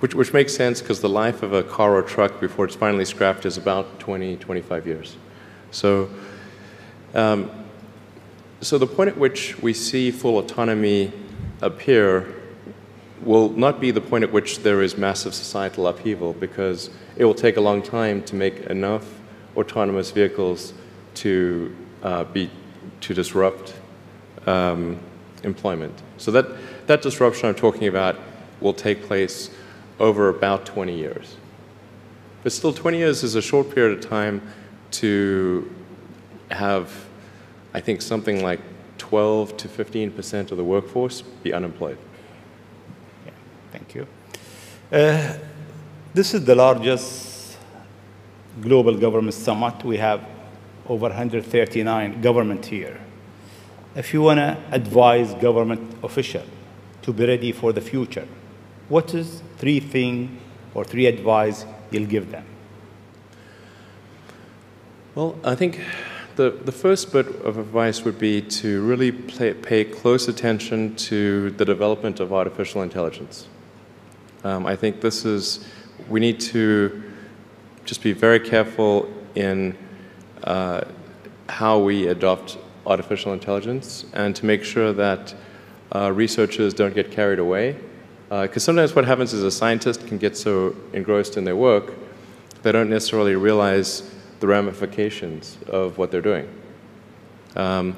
which, 0.00 0.14
which 0.14 0.34
makes 0.34 0.54
sense 0.54 0.82
because 0.82 1.00
the 1.00 1.08
life 1.08 1.42
of 1.42 1.54
a 1.54 1.62
car 1.62 1.96
or 1.96 2.02
truck 2.02 2.40
before 2.40 2.66
it's 2.66 2.74
finally 2.74 3.06
scrapped 3.06 3.46
is 3.46 3.56
about 3.56 3.98
20, 4.00 4.36
25 4.36 4.86
years. 4.86 5.16
So, 5.70 6.10
um, 7.14 7.50
so 8.60 8.76
the 8.76 8.86
point 8.86 9.08
at 9.08 9.16
which 9.16 9.58
we 9.62 9.72
see 9.72 10.10
full 10.10 10.36
autonomy 10.38 11.10
appear 11.62 12.34
will 13.22 13.48
not 13.48 13.80
be 13.80 13.90
the 13.90 14.02
point 14.02 14.24
at 14.24 14.30
which 14.30 14.58
there 14.58 14.82
is 14.82 14.98
massive 14.98 15.34
societal 15.34 15.86
upheaval 15.86 16.34
because 16.34 16.90
it 17.16 17.24
will 17.24 17.34
take 17.34 17.56
a 17.56 17.62
long 17.62 17.80
time 17.80 18.22
to 18.24 18.36
make 18.36 18.58
enough 18.66 19.06
autonomous 19.56 20.10
vehicles 20.10 20.74
to 21.14 21.74
uh, 22.02 22.24
be 22.24 22.50
to 23.00 23.14
disrupt 23.14 23.74
um, 24.46 25.00
employment. 25.44 25.94
So 26.18 26.30
that 26.32 26.46
that 26.88 27.00
disruption 27.00 27.48
I'm 27.48 27.54
talking 27.54 27.88
about 27.88 28.16
will 28.60 28.74
take 28.74 29.02
place 29.02 29.50
over 29.98 30.28
about 30.28 30.66
20 30.66 30.96
years. 30.96 31.36
But 32.42 32.52
still, 32.52 32.72
20 32.72 32.98
years 32.98 33.22
is 33.22 33.34
a 33.34 33.42
short 33.42 33.74
period 33.74 33.98
of 33.98 34.08
time 34.08 34.40
to 34.92 35.70
have, 36.50 36.92
I 37.74 37.80
think, 37.80 38.02
something 38.02 38.42
like 38.42 38.60
12 38.98 39.56
to 39.56 39.68
15 39.68 40.10
percent 40.12 40.50
of 40.50 40.56
the 40.56 40.64
workforce 40.64 41.22
be 41.22 41.52
unemployed. 41.52 41.98
Yeah, 43.24 43.32
thank 43.72 43.94
you. 43.94 44.06
Uh, 44.92 45.36
this 46.14 46.34
is 46.34 46.44
the 46.44 46.54
largest 46.54 47.58
global 48.60 48.96
government 48.96 49.34
summit. 49.34 49.84
We 49.84 49.98
have 49.98 50.24
over 50.88 51.08
139 51.08 52.20
government 52.20 52.64
here. 52.66 52.98
If 53.94 54.12
you 54.14 54.22
want 54.22 54.38
to 54.38 54.56
advise 54.70 55.34
government 55.34 55.96
official 56.02 56.44
to 57.02 57.12
be 57.12 57.26
ready 57.26 57.52
for 57.52 57.72
the 57.72 57.80
future, 57.80 58.26
what 58.88 59.14
is 59.14 59.42
three 59.58 59.80
thing 59.80 60.38
or 60.74 60.84
three 60.84 61.06
advice 61.06 61.64
you'll 61.90 62.06
give 62.06 62.30
them? 62.30 62.44
Well, 65.14 65.38
I 65.44 65.54
think 65.54 65.80
the, 66.36 66.50
the 66.50 66.72
first 66.72 67.12
bit 67.12 67.26
of 67.42 67.56
advice 67.58 68.04
would 68.04 68.18
be 68.18 68.42
to 68.42 68.82
really 68.86 69.10
play, 69.10 69.54
pay 69.54 69.84
close 69.84 70.28
attention 70.28 70.94
to 70.96 71.50
the 71.52 71.64
development 71.64 72.20
of 72.20 72.32
artificial 72.32 72.82
intelligence. 72.82 73.48
Um, 74.44 74.66
I 74.66 74.76
think 74.76 75.00
this 75.00 75.24
is, 75.24 75.66
we 76.10 76.20
need 76.20 76.38
to 76.40 77.02
just 77.86 78.02
be 78.02 78.12
very 78.12 78.38
careful 78.38 79.10
in 79.34 79.76
uh, 80.44 80.82
how 81.48 81.78
we 81.78 82.08
adopt 82.08 82.58
artificial 82.86 83.32
intelligence 83.32 84.04
and 84.12 84.36
to 84.36 84.44
make 84.44 84.62
sure 84.62 84.92
that 84.92 85.34
uh, 85.94 86.12
researchers 86.12 86.74
don't 86.74 86.94
get 86.94 87.10
carried 87.10 87.38
away. 87.38 87.76
Because 88.28 88.56
uh, 88.56 88.66
sometimes 88.66 88.94
what 88.94 89.04
happens 89.04 89.32
is 89.32 89.44
a 89.44 89.50
scientist 89.50 90.06
can 90.08 90.18
get 90.18 90.36
so 90.36 90.74
engrossed 90.92 91.36
in 91.36 91.44
their 91.44 91.54
work, 91.54 91.94
they 92.62 92.72
don't 92.72 92.90
necessarily 92.90 93.36
realize 93.36 94.12
the 94.40 94.48
ramifications 94.48 95.58
of 95.68 95.96
what 95.96 96.10
they're 96.10 96.20
doing. 96.20 96.48
Um, 97.54 97.96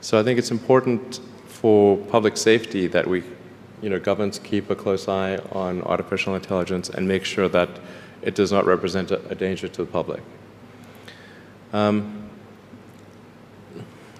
so 0.00 0.20
I 0.20 0.22
think 0.22 0.38
it's 0.38 0.52
important 0.52 1.20
for 1.48 1.96
public 1.96 2.36
safety 2.36 2.86
that 2.86 3.06
we, 3.06 3.24
you 3.82 3.90
know, 3.90 3.98
governments 3.98 4.38
keep 4.38 4.70
a 4.70 4.76
close 4.76 5.08
eye 5.08 5.36
on 5.50 5.82
artificial 5.82 6.36
intelligence 6.36 6.88
and 6.88 7.08
make 7.08 7.24
sure 7.24 7.48
that 7.48 7.68
it 8.22 8.36
does 8.36 8.52
not 8.52 8.66
represent 8.66 9.10
a, 9.10 9.28
a 9.28 9.34
danger 9.34 9.66
to 9.66 9.84
the 9.84 9.90
public. 9.90 10.22
Um, 11.72 12.30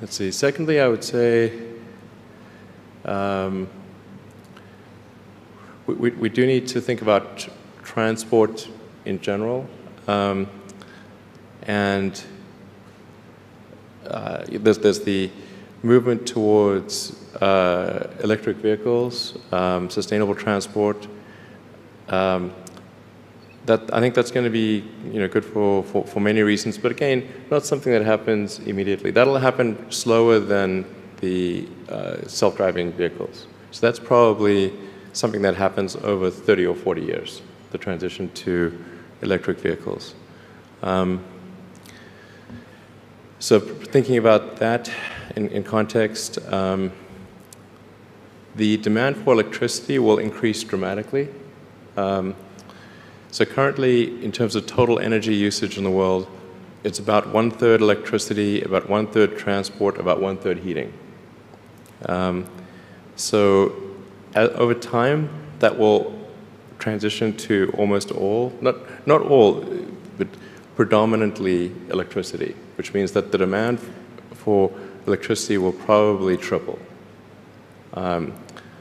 let's 0.01 0.17
see. 0.17 0.33
Secondly, 0.33 0.81
I 0.81 0.89
would 0.89 1.05
say 1.05 1.53
um, 3.05 3.69
we, 5.87 6.11
we, 6.11 6.29
do 6.29 6.47
need 6.47 6.67
to 6.69 6.81
think 6.81 7.03
about 7.03 7.49
transport 7.83 8.69
in 9.05 9.21
general. 9.21 9.69
Um, 10.09 10.49
and 11.63 12.23
uh, 14.07 14.45
there's, 14.49 14.79
there's 14.79 15.01
the 15.01 15.31
movement 15.83 16.27
towards 16.27 17.23
uh, 17.37 18.13
electric 18.23 18.57
vehicles, 18.57 19.39
um, 19.53 19.89
sustainable 19.91 20.35
transport. 20.35 21.07
Um, 22.09 22.53
that, 23.67 23.93
I 23.93 24.01
think 24.01 24.15
that's 24.15 24.31
going 24.31 24.45
to 24.45 24.51
be 24.51 24.85
you 25.05 25.21
know, 25.21 25.29
good 25.29 25.45
for, 25.45 25.83
for, 25.85 26.05
for, 26.05 26.21
many 26.21 26.43
reasons, 26.43 26.79
but 26.79 26.93
again, 26.93 27.29
not 27.51 27.65
something 27.65 27.93
that 27.93 28.05
happens 28.05 28.61
immediately. 28.61 29.11
That'll 29.11 29.39
happen 29.39 29.91
slower 29.91 30.39
than 30.39 30.85
the 31.21 31.69
uh, 31.89 32.27
self-driving 32.29 32.93
vehicles. 32.93 33.47
So 33.73 33.87
that's 33.87 33.99
probably 33.99 34.73
something 35.17 35.41
that 35.41 35.57
happens 35.57 35.97
over 35.97 36.31
30 36.31 36.67
or 36.67 36.75
40 36.75 37.01
years, 37.01 37.41
the 37.71 37.79
transition 37.79 38.31
to 38.35 38.79
electric 39.23 39.59
vehicles. 39.59 40.15
Um, 40.83 41.25
so 43.39 43.59
thinking 43.59 44.19
about 44.19 44.57
that 44.57 44.91
in, 45.35 45.49
in 45.49 45.65
context, 45.65 46.39
um, 46.53 46.93
the 48.57 48.77
demand 48.77 49.17
for 49.17 49.33
electricity 49.33 49.99
will 49.99 50.19
increase 50.19 50.63
dramatically. 50.63 51.29
Um, 51.97 52.35
so 53.31 53.47
currently, 53.47 54.23
in 54.23 54.33
terms 54.33 54.55
of 54.55 54.67
total 54.67 54.99
energy 54.99 55.35
usage 55.35 55.79
in 55.79 55.85
the 55.85 55.91
world, 55.91 56.29
it's 56.85 56.99
about 56.99 57.29
one-third 57.29 57.81
electricity, 57.81 58.61
about 58.63 58.89
one-third 58.89 59.39
transport, 59.39 59.99
about 59.99 60.21
one-third 60.21 60.59
heating. 60.59 60.93
Um, 62.07 62.47
so 63.17 63.86
over 64.37 64.75
time, 64.75 65.29
that 65.59 65.79
will 65.79 66.15
transition 66.79 67.37
to 67.37 67.73
almost 67.79 68.11
all, 68.11 68.53
not, 68.61 68.77
not 69.07 69.23
all, 69.23 69.65
but 70.19 70.29
predominantly 70.77 71.73
electricity, 71.91 72.55
which 72.77 72.93
means 72.93 73.13
that 73.13 73.33
the 73.33 73.39
demand 73.39 73.81
for 74.33 74.71
electricity 75.07 75.59
will 75.59 75.73
probably 75.73 76.37
triple. 76.37 76.79
Um, 77.95 78.35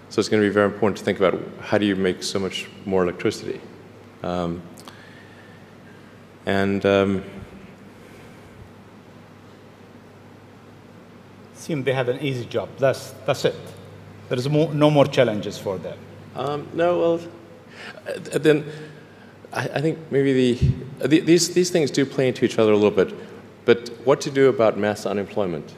so 0.09 0.19
it's 0.19 0.29
going 0.29 0.41
to 0.41 0.47
be 0.47 0.53
very 0.53 0.71
important 0.71 0.97
to 0.97 1.03
think 1.03 1.19
about 1.19 1.39
how 1.61 1.77
do 1.77 1.85
you 1.85 1.95
make 1.95 2.23
so 2.23 2.39
much 2.39 2.67
more 2.85 3.03
electricity. 3.03 3.61
Um, 4.23 4.61
and 6.45 6.85
um, 6.85 7.23
seem 11.53 11.83
they 11.83 11.93
have 11.93 12.09
an 12.09 12.19
easy 12.21 12.45
job. 12.45 12.69
That's 12.77 13.11
that's 13.25 13.45
it. 13.45 13.55
There 14.29 14.37
is 14.37 14.49
more, 14.49 14.73
no 14.73 14.89
more 14.89 15.05
challenges 15.05 15.57
for 15.57 15.77
them. 15.77 15.97
Um, 16.35 16.67
no, 16.73 16.99
well, 16.99 17.19
uh, 18.07 18.37
then 18.39 18.65
I, 19.53 19.69
I 19.75 19.81
think 19.81 19.99
maybe 20.11 20.33
the, 20.33 21.07
the, 21.07 21.19
these, 21.21 21.53
these 21.53 21.69
things 21.69 21.91
do 21.91 22.05
play 22.05 22.27
into 22.27 22.45
each 22.45 22.59
other 22.59 22.71
a 22.71 22.75
little 22.75 22.91
bit. 22.91 23.13
But 23.65 23.89
what 24.03 24.21
to 24.21 24.31
do 24.31 24.49
about 24.49 24.77
mass 24.77 25.05
unemployment? 25.05 25.73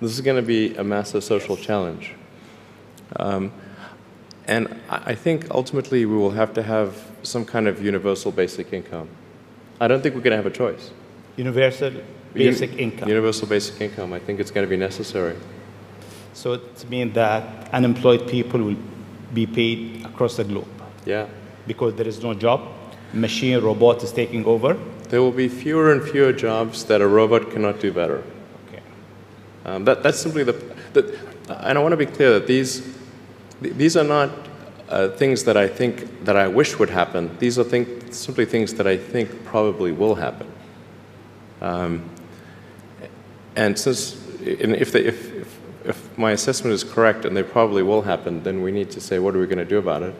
This 0.00 0.12
is 0.12 0.20
going 0.20 0.36
to 0.36 0.46
be 0.46 0.74
a 0.76 0.84
massive 0.84 1.24
social 1.24 1.56
challenge. 1.56 2.12
Um, 3.16 3.52
and 4.46 4.78
I 4.90 5.14
think 5.14 5.50
ultimately 5.50 6.04
we 6.04 6.16
will 6.16 6.32
have 6.32 6.52
to 6.54 6.62
have 6.62 7.10
some 7.22 7.44
kind 7.44 7.66
of 7.66 7.82
universal 7.82 8.30
basic 8.30 8.72
income. 8.72 9.08
I 9.80 9.88
don't 9.88 10.02
think 10.02 10.14
we're 10.14 10.20
going 10.20 10.32
to 10.32 10.36
have 10.36 10.46
a 10.46 10.50
choice. 10.50 10.90
Universal 11.36 11.92
basic 12.34 12.72
Un 12.72 12.78
income. 12.78 13.08
Universal 13.08 13.48
basic 13.48 13.80
income. 13.80 14.12
I 14.12 14.18
think 14.18 14.40
it's 14.40 14.50
going 14.50 14.66
to 14.66 14.70
be 14.70 14.76
necessary. 14.76 15.36
So 16.34 16.52
it 16.52 16.90
means 16.90 17.14
that 17.14 17.72
unemployed 17.72 18.28
people 18.28 18.60
will 18.62 18.76
be 19.32 19.46
paid 19.46 20.04
across 20.04 20.36
the 20.36 20.44
globe. 20.44 20.68
Yeah 21.06 21.26
because 21.66 21.94
there 21.94 22.06
is 22.06 22.22
no 22.22 22.34
job. 22.34 22.68
Machine, 23.12 23.60
robot 23.60 24.02
is 24.02 24.12
taking 24.12 24.44
over. 24.44 24.74
There 25.08 25.22
will 25.22 25.32
be 25.32 25.48
fewer 25.48 25.92
and 25.92 26.02
fewer 26.02 26.32
jobs 26.32 26.84
that 26.86 27.00
a 27.00 27.06
robot 27.06 27.50
cannot 27.50 27.80
do 27.80 27.92
better. 27.92 28.24
Okay. 28.68 28.82
Um, 29.64 29.84
that, 29.84 30.02
that's 30.02 30.18
simply 30.18 30.44
the, 30.44 30.52
the, 30.92 31.18
and 31.60 31.78
I 31.78 31.80
want 31.80 31.92
to 31.92 31.96
be 31.96 32.06
clear 32.06 32.32
that 32.34 32.46
these, 32.46 32.96
these 33.60 33.96
are 33.96 34.04
not 34.04 34.30
uh, 34.88 35.08
things 35.08 35.44
that 35.44 35.56
I 35.56 35.68
think, 35.68 36.24
that 36.24 36.36
I 36.36 36.48
wish 36.48 36.78
would 36.78 36.90
happen. 36.90 37.36
These 37.38 37.58
are 37.58 37.64
think, 37.64 38.12
simply 38.12 38.44
things 38.44 38.74
that 38.74 38.86
I 38.86 38.96
think 38.96 39.44
probably 39.44 39.92
will 39.92 40.16
happen. 40.16 40.50
Um, 41.60 42.10
and 43.56 43.78
since, 43.78 44.20
if, 44.40 44.90
they, 44.90 45.04
if, 45.04 45.32
if, 45.84 46.16
my 46.18 46.32
assessment 46.32 46.72
is 46.72 46.84
correct 46.84 47.24
and 47.24 47.36
they 47.36 47.42
probably 47.42 47.82
will 47.82 48.02
happen, 48.02 48.42
then 48.42 48.62
we 48.62 48.72
need 48.72 48.90
to 48.92 49.00
say, 49.00 49.18
what 49.18 49.34
are 49.34 49.38
we 49.38 49.46
going 49.46 49.58
to 49.58 49.64
do 49.64 49.78
about 49.78 50.02
it? 50.02 50.14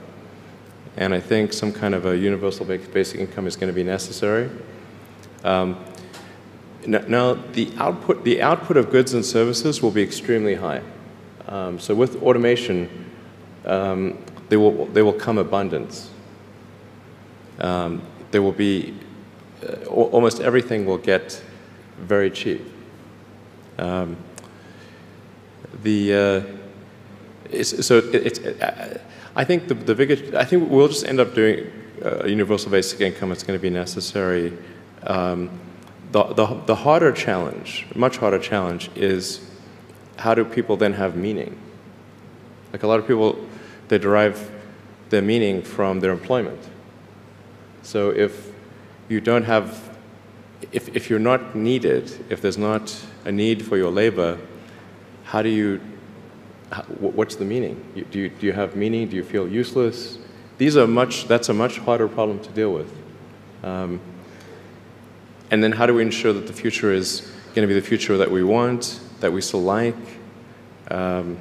and 0.97 1.13
I 1.13 1.21
think 1.21 1.53
some 1.53 1.73
kind 1.73 1.95
of 1.95 2.07
a 2.07 2.17
universal 2.17 2.65
basic 2.65 3.21
income 3.21 3.47
is 3.47 3.57
going 3.57 3.69
to 3.69 3.75
be 3.75 3.83
necessary. 3.83 4.49
Um, 5.43 5.85
now, 6.87 7.35
the 7.35 7.73
output, 7.79 8.25
the 8.25 8.43
output 8.43 8.77
of 8.77 8.91
goods 8.91 9.15
and 9.15 9.25
services 9.25 9.83
will 9.83 9.91
be 9.91 10.03
extremely 10.03 10.55
high. 10.55 10.83
Um, 11.49 11.79
so 11.79 11.95
with 11.95 12.23
automation, 12.23 13.11
um, 13.65 14.19
there, 14.51 14.61
will, 14.61 14.87
there 14.87 15.05
will 15.05 15.13
come 15.13 15.39
abundance. 15.39 16.11
Um, 17.59 18.03
there 18.31 18.43
will 18.43 18.53
be, 18.53 18.95
uh, 19.67 19.87
almost 19.87 20.41
everything 20.41 20.85
will 20.85 20.99
get 20.99 21.43
very 21.99 22.31
cheap. 22.31 22.63
Um, 23.79 24.17
the, 25.83 26.15
uh, 26.15 26.43
it's, 27.51 27.87
so 27.87 27.99
it's, 27.99 28.39
uh, 28.39 28.99
I 29.37 29.45
think 29.45 29.69
the, 29.69 29.75
the 29.75 29.95
biggest, 29.95 30.35
I 30.35 30.45
think 30.45 30.71
we'll 30.71 30.89
just 30.89 31.07
end 31.07 31.21
up 31.21 31.35
doing 31.35 31.71
uh, 32.05 32.21
a 32.25 32.29
universal 32.29 32.71
basic 32.71 33.01
income. 33.01 33.33
It's 33.33 33.43
going 33.43 33.59
to 33.59 33.63
be 33.63 33.71
necessary. 33.71 34.57
Um, 35.05 35.51
the, 36.13 36.25
the, 36.25 36.47
the 36.67 36.75
harder 36.75 37.13
challenge, 37.13 37.87
much 37.95 38.19
harder 38.19 38.39
challenge, 38.39 38.91
is 38.95 39.41
how 40.17 40.35
do 40.35 40.45
people 40.45 40.77
then 40.77 40.93
have 40.93 41.17
meaning? 41.17 41.59
Like 42.73 42.83
a 42.83 42.87
lot 42.87 43.01
of 43.01 43.07
people, 43.07 43.37
they 43.89 43.99
derive 43.99 44.51
their 45.11 45.23
meaning 45.23 45.63
from 45.63 46.01
their 46.01 46.13
employment. 46.13 46.61
So 47.83 48.11
if 48.11 48.53
you 49.09 49.21
don't 49.21 49.45
have, 49.45 49.97
if, 50.73 50.89
if 50.97 51.11
you're 51.11 51.19
not 51.19 51.55
needed, 51.55 52.25
if 52.31 52.41
there's 52.41 52.59
not 52.59 52.97
a 53.25 53.33
need 53.33 53.65
for 53.65 53.77
your 53.77 53.91
labor, 53.91 54.39
how 55.35 55.43
do 55.43 55.49
you 55.49 55.81
what's 57.01 57.35
the 57.35 57.45
meaning? 57.45 57.75
Do 58.09 58.21
you, 58.21 58.29
do 58.29 58.47
you 58.47 58.53
have 58.53 58.77
meaning? 58.77 59.09
Do 59.09 59.17
you 59.17 59.25
feel 59.25 59.49
useless? 59.49 60.17
These 60.59 60.77
are 60.77 60.87
much, 60.87 61.27
that's 61.27 61.49
a 61.49 61.53
much 61.53 61.79
harder 61.79 62.07
problem 62.07 62.39
to 62.39 62.51
deal 62.51 62.73
with. 62.73 62.97
Um, 63.65 64.01
and 65.51 65.61
then 65.61 65.73
how 65.73 65.87
do 65.87 65.95
we 65.95 66.03
ensure 66.03 66.33
that 66.33 66.47
the 66.47 66.53
future 66.53 66.93
is 66.93 67.33
going 67.53 67.67
to 67.67 67.75
be 67.75 67.75
the 67.75 67.85
future 67.85 68.17
that 68.17 68.31
we 68.31 68.45
want, 68.45 69.01
that 69.19 69.33
we 69.33 69.41
still 69.41 69.63
like? 69.63 69.97
Um, 70.93 71.37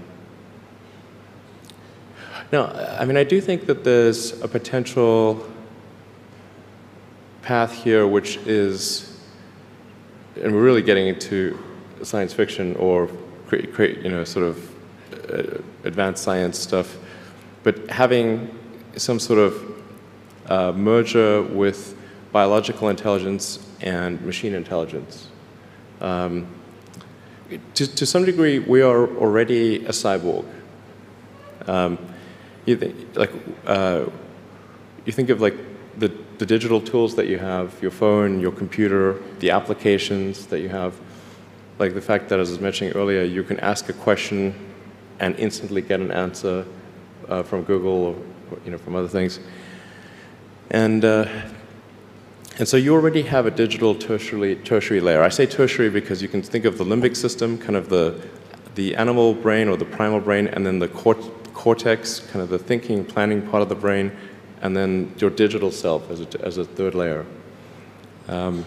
now, 2.51 2.71
I 2.99 3.05
mean, 3.05 3.17
I 3.17 3.23
do 3.23 3.39
think 3.39 3.67
that 3.67 3.83
there's 3.83 4.41
a 4.41 4.47
potential 4.47 5.47
path 7.43 7.83
here 7.83 8.07
which 8.07 8.37
is, 8.37 9.19
and 10.41 10.51
we're 10.51 10.63
really 10.63 10.81
getting 10.81 11.05
into 11.05 11.59
science 12.01 12.33
fiction 12.33 12.75
or 12.77 13.07
create, 13.53 13.73
create 13.73 13.97
you 13.99 14.09
know, 14.09 14.23
sort 14.23 14.45
of 14.45 14.73
uh, 15.29 15.61
advanced 15.83 16.23
science 16.23 16.57
stuff, 16.57 16.97
but 17.63 17.89
having 17.89 18.49
some 18.97 19.19
sort 19.19 19.39
of 19.39 19.83
uh, 20.47 20.71
merger 20.71 21.41
with 21.41 21.95
biological 22.31 22.89
intelligence 22.89 23.59
and 23.81 24.21
machine 24.21 24.53
intelligence. 24.53 25.27
Um, 26.01 26.47
to, 27.75 27.87
to, 27.87 28.05
some 28.05 28.25
degree, 28.25 28.59
we 28.59 28.81
are 28.81 29.07
already 29.17 29.85
a 29.85 29.89
cyborg. 29.89 30.45
Um, 31.67 31.97
you, 32.65 32.75
th 32.75 32.95
like, 33.15 33.31
uh, 33.67 34.05
you 35.05 35.13
think 35.13 35.29
of 35.29 35.39
like 35.39 35.55
the, 35.97 36.09
the 36.39 36.45
digital 36.45 36.81
tools 36.81 37.15
that 37.15 37.27
you 37.27 37.37
have, 37.37 37.79
your 37.81 37.91
phone, 37.91 38.39
your 38.39 38.51
computer, 38.51 39.21
the 39.39 39.51
applications 39.51 40.47
that 40.47 40.59
you 40.61 40.69
have, 40.69 40.93
like 41.83 41.95
the 41.95 42.01
fact 42.01 42.29
that, 42.29 42.39
as 42.39 42.47
I 42.47 42.51
was 42.53 42.61
mentioning 42.61 42.93
earlier, 42.93 43.23
you 43.23 43.43
can 43.43 43.59
ask 43.59 43.89
a 43.89 43.93
question 43.93 44.55
and 45.19 45.35
instantly 45.37 45.81
get 45.81 45.99
an 45.99 46.11
answer 46.11 46.65
uh, 47.27 47.43
from 47.43 47.63
Google 47.63 47.97
or, 48.05 48.15
you 48.63 48.71
know, 48.71 48.77
from 48.77 48.95
other 48.95 49.09
things. 49.09 49.41
And, 50.71 51.03
uh, 51.03 51.27
and 52.57 52.65
so 52.65 52.77
you 52.77 52.93
already 52.93 53.23
have 53.23 53.45
a 53.45 53.51
digital 53.51 53.95
tertiary, 53.95 54.55
tertiary 54.55 55.01
layer. 55.01 55.21
I 55.21 55.27
say 55.27 55.45
tertiary 55.45 55.89
because 55.89 56.21
you 56.21 56.29
can 56.29 56.41
think 56.41 56.63
of 56.63 56.77
the 56.77 56.85
limbic 56.85 57.17
system, 57.17 57.57
kind 57.57 57.75
of 57.75 57.89
the, 57.89 58.17
the 58.75 58.95
animal 58.95 59.33
brain 59.33 59.67
or 59.67 59.75
the 59.75 59.83
primal 59.83 60.21
brain, 60.21 60.47
and 60.47 60.65
then 60.65 60.79
the 60.79 60.87
cort 60.87 61.17
cortex, 61.53 62.21
kind 62.31 62.41
of 62.41 62.49
the 62.49 62.59
thinking, 62.59 63.03
planning 63.03 63.41
part 63.41 63.61
of 63.61 63.67
the 63.67 63.75
brain, 63.75 64.09
and 64.61 64.73
then 64.73 65.13
your 65.17 65.29
digital 65.29 65.69
self 65.69 66.09
as 66.09 66.21
a, 66.21 66.45
as 66.45 66.57
a 66.57 66.63
third 66.63 66.95
layer. 66.95 67.25
Um, 68.29 68.63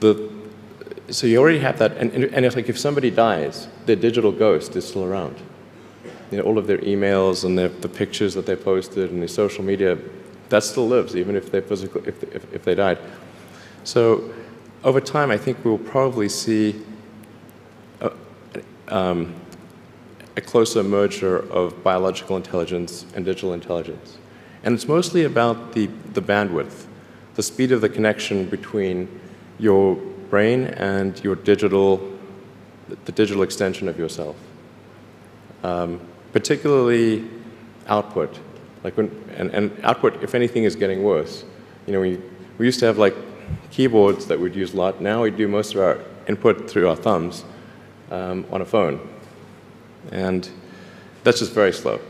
the, 0.00 0.29
so 1.10 1.26
you 1.26 1.38
already 1.38 1.58
have 1.58 1.78
that, 1.78 1.96
and, 1.96 2.12
and 2.12 2.44
it's 2.44 2.56
like 2.56 2.68
if 2.68 2.78
somebody 2.78 3.10
dies, 3.10 3.68
their 3.86 3.96
digital 3.96 4.32
ghost 4.32 4.76
is 4.76 4.86
still 4.86 5.04
around. 5.04 5.36
You 6.30 6.38
know, 6.38 6.44
all 6.44 6.58
of 6.58 6.66
their 6.66 6.78
emails 6.78 7.44
and 7.44 7.58
their, 7.58 7.68
the 7.68 7.88
pictures 7.88 8.34
that 8.34 8.46
they 8.46 8.56
posted 8.56 9.10
and 9.10 9.22
the 9.22 9.28
social 9.28 9.64
media, 9.64 9.98
that 10.48 10.62
still 10.62 10.86
lives, 10.86 11.16
even 11.16 11.36
if 11.36 11.50
they, 11.50 11.60
physical, 11.60 12.06
if, 12.06 12.22
if, 12.22 12.52
if 12.54 12.64
they 12.64 12.74
died. 12.74 12.98
So 13.84 14.32
over 14.84 15.00
time, 15.00 15.30
I 15.30 15.36
think 15.36 15.64
we'll 15.64 15.78
probably 15.78 16.28
see 16.28 16.80
a, 18.00 18.12
um, 18.88 19.34
a 20.36 20.40
closer 20.40 20.82
merger 20.82 21.38
of 21.50 21.82
biological 21.82 22.36
intelligence 22.36 23.04
and 23.14 23.24
digital 23.24 23.52
intelligence. 23.52 24.18
And 24.62 24.74
it's 24.74 24.86
mostly 24.86 25.24
about 25.24 25.72
the, 25.72 25.86
the 26.12 26.22
bandwidth, 26.22 26.86
the 27.34 27.42
speed 27.42 27.72
of 27.72 27.80
the 27.80 27.88
connection 27.88 28.46
between 28.46 29.20
your 29.58 29.96
brain 30.30 30.64
and 30.64 31.22
your 31.22 31.34
digital, 31.34 32.00
the 33.04 33.12
digital 33.12 33.42
extension 33.42 33.88
of 33.88 33.98
yourself. 33.98 34.36
Um, 35.62 36.00
particularly 36.32 37.28
output. 37.86 38.38
Like 38.84 38.96
when, 38.96 39.10
and, 39.36 39.50
and 39.50 39.78
output, 39.84 40.22
if 40.22 40.34
anything, 40.34 40.64
is 40.64 40.76
getting 40.76 41.02
worse. 41.02 41.44
You 41.86 41.92
know, 41.92 42.00
we, 42.00 42.20
we 42.56 42.66
used 42.66 42.80
to 42.80 42.86
have 42.86 42.98
like 42.98 43.14
keyboards 43.70 44.26
that 44.26 44.38
we'd 44.38 44.54
use 44.54 44.72
a 44.72 44.76
lot. 44.76 45.00
Now 45.00 45.22
we 45.22 45.30
do 45.30 45.48
most 45.48 45.74
of 45.74 45.80
our 45.80 45.98
input 46.26 46.70
through 46.70 46.88
our 46.88 46.96
thumbs 46.96 47.44
um, 48.10 48.46
on 48.50 48.62
a 48.62 48.64
phone. 48.64 49.06
And 50.12 50.48
that's 51.24 51.40
just 51.40 51.52
very 51.52 51.72
slow. 51.72 52.00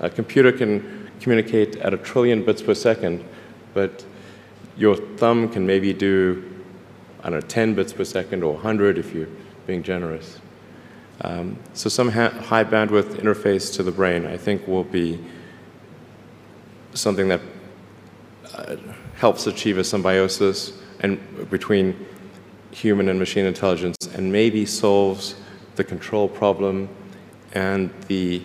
A 0.00 0.08
computer 0.08 0.52
can 0.52 1.10
communicate 1.20 1.76
at 1.76 1.92
a 1.92 1.96
trillion 1.96 2.44
bits 2.44 2.62
per 2.62 2.74
second, 2.74 3.24
but 3.74 4.04
your 4.76 4.94
thumb 4.94 5.48
can 5.48 5.66
maybe 5.66 5.92
do 5.92 6.47
I 7.20 7.30
don't 7.30 7.40
know, 7.40 7.46
10 7.46 7.74
bits 7.74 7.92
per 7.92 8.04
second 8.04 8.42
or 8.42 8.54
100 8.54 8.98
if 8.98 9.12
you're 9.12 9.28
being 9.66 9.82
generous. 9.82 10.40
Um, 11.22 11.58
so 11.74 11.88
some 11.88 12.10
high 12.10 12.64
bandwidth 12.64 13.16
interface 13.16 13.74
to 13.74 13.82
the 13.82 13.90
brain, 13.90 14.24
I 14.24 14.36
think, 14.36 14.66
will 14.68 14.84
be 14.84 15.18
something 16.94 17.28
that 17.28 17.40
uh, 18.54 18.76
helps 19.16 19.46
achieve 19.46 19.78
a 19.78 19.84
symbiosis 19.84 20.72
and 21.00 21.50
between 21.50 22.06
human 22.70 23.08
and 23.08 23.18
machine 23.18 23.46
intelligence 23.46 23.96
and 24.14 24.30
maybe 24.30 24.64
solves 24.64 25.34
the 25.76 25.84
control 25.84 26.28
problem 26.28 26.88
and 27.52 27.90
the 28.06 28.42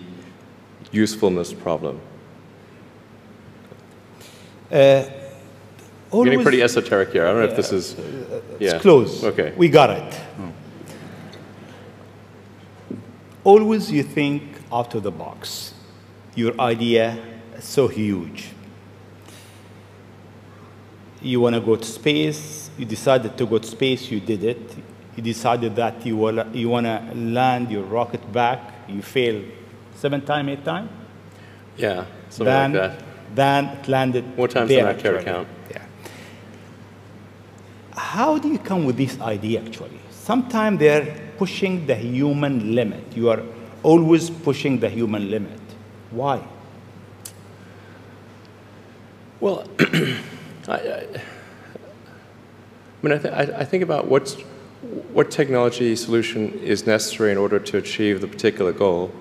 usefulness 0.90 1.52
problem. 1.52 2.00
Uh, 4.70 5.04
Getting 6.22 6.42
pretty 6.42 6.62
esoteric 6.62 7.10
here. 7.10 7.26
I 7.26 7.32
don't 7.32 7.40
know 7.40 7.46
if 7.46 7.56
this 7.56 7.72
is. 7.72 7.96
Yeah. 8.60 8.74
It's 8.74 8.82
close. 8.82 9.24
Okay. 9.24 9.52
We 9.56 9.68
got 9.68 9.90
it. 9.90 10.14
Hmm. 10.14 10.50
Always 13.42 13.90
you 13.90 14.02
think 14.02 14.42
out 14.72 14.94
of 14.94 15.02
the 15.02 15.10
box. 15.10 15.74
Your 16.36 16.58
idea 16.60 17.18
is 17.56 17.64
so 17.64 17.88
huge. 17.88 18.50
You 21.20 21.40
want 21.40 21.54
to 21.54 21.60
go 21.60 21.76
to 21.76 21.84
space. 21.84 22.70
You 22.78 22.84
decided 22.84 23.36
to 23.38 23.46
go 23.46 23.58
to 23.58 23.66
space. 23.66 24.10
You 24.10 24.20
did 24.20 24.44
it. 24.44 24.76
You 25.16 25.22
decided 25.22 25.74
that 25.76 26.04
you, 26.04 26.16
will, 26.16 26.46
you 26.54 26.68
want 26.68 26.86
to 26.86 27.12
land 27.14 27.70
your 27.70 27.84
rocket 27.84 28.32
back. 28.32 28.60
You 28.88 29.00
failed 29.00 29.44
seven 29.94 30.20
times, 30.20 30.50
eight 30.50 30.64
times. 30.64 30.90
Yeah, 31.76 32.04
something 32.28 32.44
then, 32.44 32.72
like 32.72 32.98
that. 32.98 33.04
Then 33.34 33.64
it 33.78 33.88
landed. 33.88 34.36
More 34.36 34.48
times 34.48 34.68
than 34.68 34.86
I 34.86 34.94
care 34.94 35.18
to 35.18 35.24
count 35.24 35.48
how 37.96 38.38
do 38.38 38.48
you 38.48 38.58
come 38.58 38.84
with 38.84 38.96
this 38.96 39.20
idea 39.20 39.62
actually? 39.62 39.98
Sometimes 40.10 40.78
they're 40.78 41.32
pushing 41.36 41.86
the 41.86 41.94
human 41.94 42.74
limit. 42.74 43.16
You 43.16 43.30
are 43.30 43.42
always 43.82 44.30
pushing 44.30 44.80
the 44.80 44.88
human 44.88 45.30
limit. 45.30 45.60
Why? 46.10 46.42
Well, 49.40 49.68
I, 49.78 50.72
I, 50.72 51.06
I, 51.06 51.20
mean, 53.02 53.12
I, 53.12 53.18
th 53.18 53.50
I, 53.62 53.64
think 53.64 53.82
about 53.82 54.06
what's, 54.06 54.36
what 55.12 55.30
technology 55.30 55.94
solution 55.96 56.54
is 56.60 56.86
necessary 56.86 57.30
in 57.30 57.36
order 57.36 57.58
to 57.58 57.76
achieve 57.76 58.22
the 58.22 58.26
particular 58.26 58.72
goal, 58.72 59.12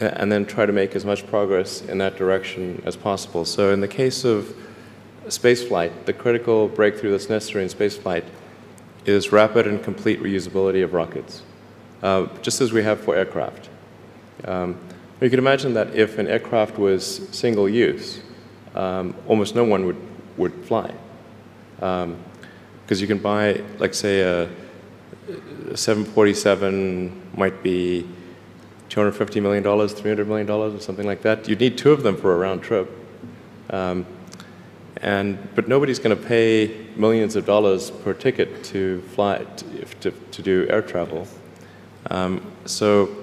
and 0.00 0.32
then 0.32 0.46
try 0.46 0.64
to 0.66 0.72
make 0.72 0.96
as 0.96 1.04
much 1.04 1.26
progress 1.26 1.82
in 1.82 1.98
that 1.98 2.16
direction 2.16 2.82
as 2.86 2.96
possible. 2.96 3.44
So 3.44 3.72
in 3.72 3.80
the 3.80 3.88
case 3.88 4.24
of 4.24 4.56
spaceflight, 5.26 6.04
the 6.04 6.12
critical 6.12 6.68
breakthrough 6.68 7.10
that's 7.10 7.28
necessary 7.28 7.64
in 7.64 7.70
spaceflight 7.70 8.24
is 9.06 9.32
rapid 9.32 9.66
and 9.66 9.82
complete 9.82 10.22
reusability 10.22 10.82
of 10.82 10.94
rockets, 10.94 11.42
uh, 12.02 12.26
just 12.42 12.60
as 12.60 12.72
we 12.72 12.82
have 12.82 13.00
for 13.00 13.14
aircraft. 13.16 13.68
Um, 14.44 14.78
you 15.20 15.30
can 15.30 15.38
imagine 15.38 15.74
that 15.74 15.94
if 15.94 16.18
an 16.18 16.26
aircraft 16.26 16.78
was 16.78 17.26
single 17.30 17.68
use, 17.68 18.20
um, 18.74 19.14
almost 19.26 19.54
no 19.54 19.64
one 19.64 19.86
would, 19.86 19.96
would 20.36 20.52
fly. 20.64 20.92
Because 21.76 22.02
um, 22.04 22.16
you 22.88 23.06
can 23.06 23.18
buy, 23.18 23.62
like 23.78 23.94
say, 23.94 24.20
a, 24.20 24.44
a 25.70 25.76
747 25.76 27.30
might 27.36 27.62
be 27.62 28.06
$250 28.90 29.42
million, 29.42 29.64
$300 29.64 30.26
million, 30.26 30.50
or 30.50 30.80
something 30.80 31.06
like 31.06 31.22
that. 31.22 31.48
You'd 31.48 31.60
need 31.60 31.78
two 31.78 31.92
of 31.92 32.02
them 32.02 32.16
for 32.16 32.32
a 32.34 32.36
round 32.36 32.62
trip. 32.62 32.90
Um, 33.70 34.06
and, 35.04 35.38
but 35.54 35.68
nobody's 35.68 35.98
going 35.98 36.16
to 36.16 36.22
pay 36.22 36.86
millions 36.96 37.36
of 37.36 37.44
dollars 37.44 37.90
per 37.90 38.14
ticket 38.14 38.64
to 38.64 39.02
fly, 39.02 39.44
to, 40.00 40.10
to 40.10 40.42
do 40.42 40.66
air 40.70 40.80
travel. 40.80 41.28
Um, 42.10 42.50
so, 42.64 43.14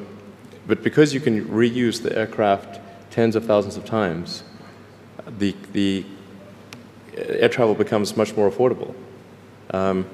but 0.68 0.84
because 0.84 1.12
you 1.12 1.20
can 1.20 1.46
reuse 1.46 2.04
the 2.04 2.16
aircraft 2.16 2.80
tens 3.10 3.36
of 3.36 3.46
thousands 3.46 3.78
of 3.78 3.86
times, 3.86 4.44
the, 5.40 5.56
the 5.74 6.06
air 7.18 7.50
travel 7.50 7.74
becomes 7.74 8.16
much 8.16 8.38
more 8.38 8.50
affordable. 8.50 8.94
Um, 9.72 10.08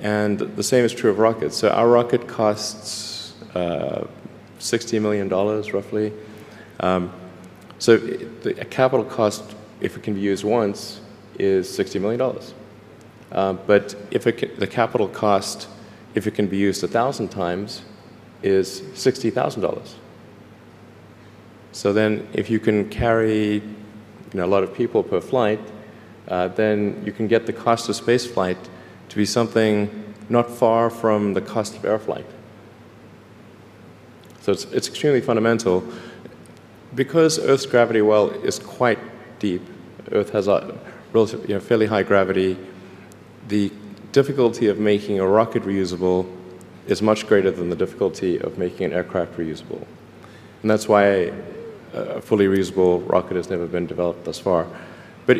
and 0.00 0.40
the 0.40 0.64
same 0.64 0.84
is 0.84 0.92
true 0.92 1.10
of 1.12 1.20
rockets. 1.20 1.56
So 1.56 1.68
our 1.68 1.88
rocket 1.88 2.26
costs 2.26 3.34
uh, 3.54 4.08
$60 4.58 5.00
million 5.00 5.28
roughly. 5.28 6.12
Um, 6.80 7.12
so 7.78 7.96
the 7.96 8.54
capital 8.64 9.04
cost 9.04 9.54
if 9.82 9.96
it 9.96 10.02
can 10.02 10.14
be 10.14 10.20
used 10.20 10.44
once, 10.44 11.00
is 11.38 11.68
$60 11.68 12.00
million. 12.00 12.38
Uh, 13.32 13.52
but 13.52 13.96
if 14.10 14.24
can, 14.36 14.50
the 14.58 14.66
capital 14.66 15.08
cost, 15.08 15.68
if 16.14 16.26
it 16.26 16.34
can 16.34 16.46
be 16.46 16.56
used 16.56 16.82
1,000 16.82 17.28
times, 17.28 17.82
is 18.42 18.80
$60,000. 18.94 19.94
So 21.72 21.92
then 21.92 22.28
if 22.32 22.48
you 22.48 22.60
can 22.60 22.88
carry 22.90 23.54
you 23.54 23.62
know, 24.34 24.44
a 24.44 24.46
lot 24.46 24.62
of 24.62 24.72
people 24.74 25.02
per 25.02 25.20
flight, 25.20 25.60
uh, 26.28 26.48
then 26.48 27.02
you 27.04 27.12
can 27.12 27.26
get 27.26 27.46
the 27.46 27.52
cost 27.52 27.88
of 27.88 27.96
space 27.96 28.26
flight 28.26 28.58
to 29.08 29.16
be 29.16 29.24
something 29.24 30.14
not 30.28 30.50
far 30.50 30.90
from 30.90 31.34
the 31.34 31.40
cost 31.40 31.76
of 31.76 31.84
air 31.84 31.98
flight. 31.98 32.26
So 34.42 34.52
it's, 34.52 34.64
it's 34.66 34.88
extremely 34.88 35.20
fundamental. 35.20 35.84
Because 36.94 37.38
Earth's 37.38 37.66
gravity 37.66 38.02
well 38.02 38.30
is 38.30 38.58
quite 38.58 38.98
deep, 39.42 39.62
Earth 40.12 40.30
has 40.30 40.48
a 40.48 40.78
relatively, 41.12 41.48
you 41.48 41.54
know, 41.54 41.60
fairly 41.60 41.86
high 41.86 42.04
gravity. 42.04 42.56
The 43.48 43.70
difficulty 44.12 44.68
of 44.68 44.78
making 44.78 45.18
a 45.18 45.26
rocket 45.26 45.64
reusable 45.64 46.24
is 46.86 47.02
much 47.02 47.26
greater 47.26 47.50
than 47.50 47.68
the 47.68 47.76
difficulty 47.76 48.38
of 48.38 48.56
making 48.56 48.86
an 48.86 48.92
aircraft 48.92 49.36
reusable. 49.36 49.84
And 50.62 50.70
that's 50.70 50.88
why 50.88 51.32
a 51.92 52.20
fully 52.22 52.46
reusable 52.46 53.06
rocket 53.10 53.36
has 53.36 53.50
never 53.50 53.66
been 53.66 53.86
developed 53.86 54.24
thus 54.24 54.38
far. 54.38 54.66
But, 55.26 55.38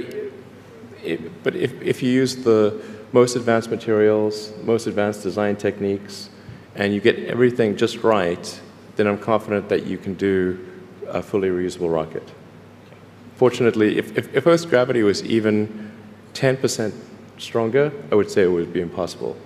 it, 1.03 1.43
but 1.45 1.55
if, 1.55 1.81
if 1.81 2.03
you 2.03 2.11
use 2.11 2.37
the 2.37 2.83
most 3.13 3.37
advanced 3.37 3.71
materials, 3.71 4.53
most 4.63 4.87
advanced 4.87 5.23
design 5.23 5.57
techniques, 5.57 6.29
and 6.75 6.93
you 6.93 7.01
get 7.01 7.19
everything 7.21 7.77
just 7.77 8.03
right, 8.03 8.61
then 8.97 9.07
I'm 9.07 9.19
confident 9.19 9.69
that 9.69 9.87
you 9.87 9.97
can 9.97 10.15
do 10.15 10.59
a 11.07 11.23
fully 11.23 11.49
reusable 11.49 11.93
rocket. 11.93 12.29
Fortunately, 13.37 13.99
if, 13.99 14.17
if, 14.17 14.35
if 14.35 14.47
Earth's 14.47 14.65
gravity 14.65 15.03
was 15.03 15.25
even 15.25 15.91
10% 16.35 16.93
stronger, 17.39 17.93
I 18.11 18.15
would 18.15 18.31
say 18.31 18.43
it 18.43 18.49
would 18.49 18.73
be 18.73 18.81
impossible. 18.81 19.37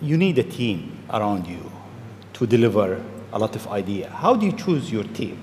You 0.00 0.16
need 0.16 0.38
a 0.38 0.44
team 0.44 0.98
around 1.10 1.46
you 1.46 1.70
to 2.34 2.46
deliver 2.46 3.02
a 3.32 3.38
lot 3.38 3.56
of 3.56 3.66
idea. 3.68 4.10
How 4.10 4.36
do 4.36 4.46
you 4.46 4.52
choose 4.52 4.92
your 4.92 5.04
team? 5.04 5.38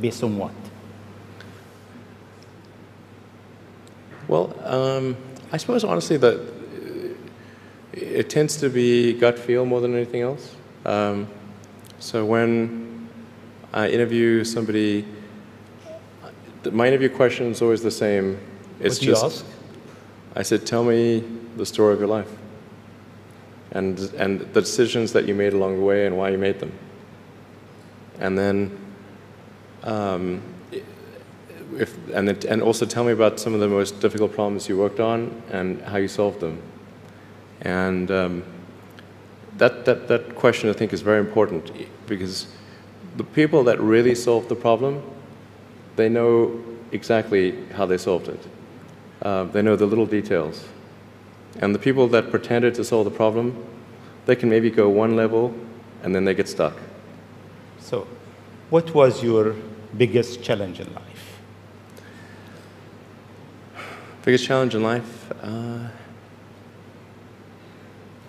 Based 0.00 0.22
on 0.22 0.36
what? 0.36 0.52
Well, 4.26 4.54
um, 4.64 5.16
I 5.52 5.56
suppose 5.56 5.84
honestly 5.84 6.16
that 6.18 6.40
it 7.92 8.30
tends 8.30 8.56
to 8.58 8.68
be 8.68 9.12
gut 9.14 9.38
feel 9.38 9.64
more 9.64 9.80
than 9.80 9.94
anything 9.94 10.22
else. 10.22 10.54
Um, 10.84 11.28
so 11.98 12.24
when 12.24 12.89
I 13.72 13.88
interview 13.88 14.42
somebody, 14.44 15.06
my 16.72 16.88
interview 16.88 17.08
question 17.08 17.46
is 17.46 17.62
always 17.62 17.82
the 17.82 17.90
same. 17.90 18.38
It's 18.80 18.96
what 18.96 19.00
do 19.00 19.06
just, 19.06 19.22
you 19.22 19.26
ask? 19.26 19.44
I 20.34 20.42
said, 20.42 20.66
tell 20.66 20.82
me 20.82 21.24
the 21.56 21.64
story 21.64 21.94
of 21.94 22.00
your 22.00 22.08
life. 22.08 22.30
And, 23.72 23.98
and 24.18 24.40
the 24.40 24.60
decisions 24.60 25.12
that 25.12 25.26
you 25.28 25.34
made 25.34 25.52
along 25.52 25.76
the 25.76 25.82
way 25.82 26.06
and 26.06 26.16
why 26.16 26.30
you 26.30 26.38
made 26.38 26.58
them. 26.58 26.72
And 28.18 28.36
then, 28.36 28.76
um, 29.84 30.42
if, 31.76 31.96
and, 32.12 32.28
it, 32.28 32.44
and 32.44 32.62
also 32.62 32.84
tell 32.84 33.04
me 33.04 33.12
about 33.12 33.38
some 33.38 33.54
of 33.54 33.60
the 33.60 33.68
most 33.68 34.00
difficult 34.00 34.32
problems 34.32 34.68
you 34.68 34.76
worked 34.76 34.98
on 34.98 35.40
and 35.50 35.80
how 35.82 35.98
you 35.98 36.08
solved 36.08 36.40
them. 36.40 36.60
And 37.60 38.10
um, 38.10 38.42
that, 39.58 39.84
that, 39.84 40.08
that 40.08 40.34
question, 40.34 40.68
I 40.68 40.72
think, 40.72 40.92
is 40.92 41.02
very 41.02 41.20
important 41.20 41.70
because 42.06 42.48
the 43.20 43.26
people 43.34 43.64
that 43.64 43.78
really 43.78 44.14
solved 44.14 44.48
the 44.48 44.56
problem, 44.56 45.02
they 45.96 46.08
know 46.08 46.58
exactly 46.90 47.54
how 47.74 47.84
they 47.84 47.98
solved 47.98 48.28
it. 48.28 48.42
Uh, 49.20 49.44
they 49.44 49.60
know 49.60 49.76
the 49.76 49.84
little 49.84 50.06
details. 50.06 50.64
And 51.58 51.74
the 51.74 51.78
people 51.78 52.08
that 52.08 52.30
pretended 52.30 52.74
to 52.76 52.82
solve 52.82 53.04
the 53.04 53.10
problem, 53.10 53.62
they 54.24 54.34
can 54.34 54.48
maybe 54.48 54.70
go 54.70 54.88
one 54.88 55.16
level 55.16 55.54
and 56.02 56.14
then 56.14 56.24
they 56.24 56.32
get 56.34 56.48
stuck. 56.48 56.78
So, 57.78 58.06
what 58.70 58.94
was 58.94 59.22
your 59.22 59.54
biggest 59.98 60.42
challenge 60.42 60.80
in 60.80 60.90
life? 60.94 61.40
Biggest 64.24 64.46
challenge 64.46 64.74
in 64.74 64.82
life? 64.82 65.30
Uh, 65.42 65.88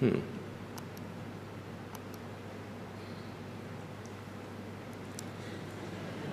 hmm. 0.01 0.19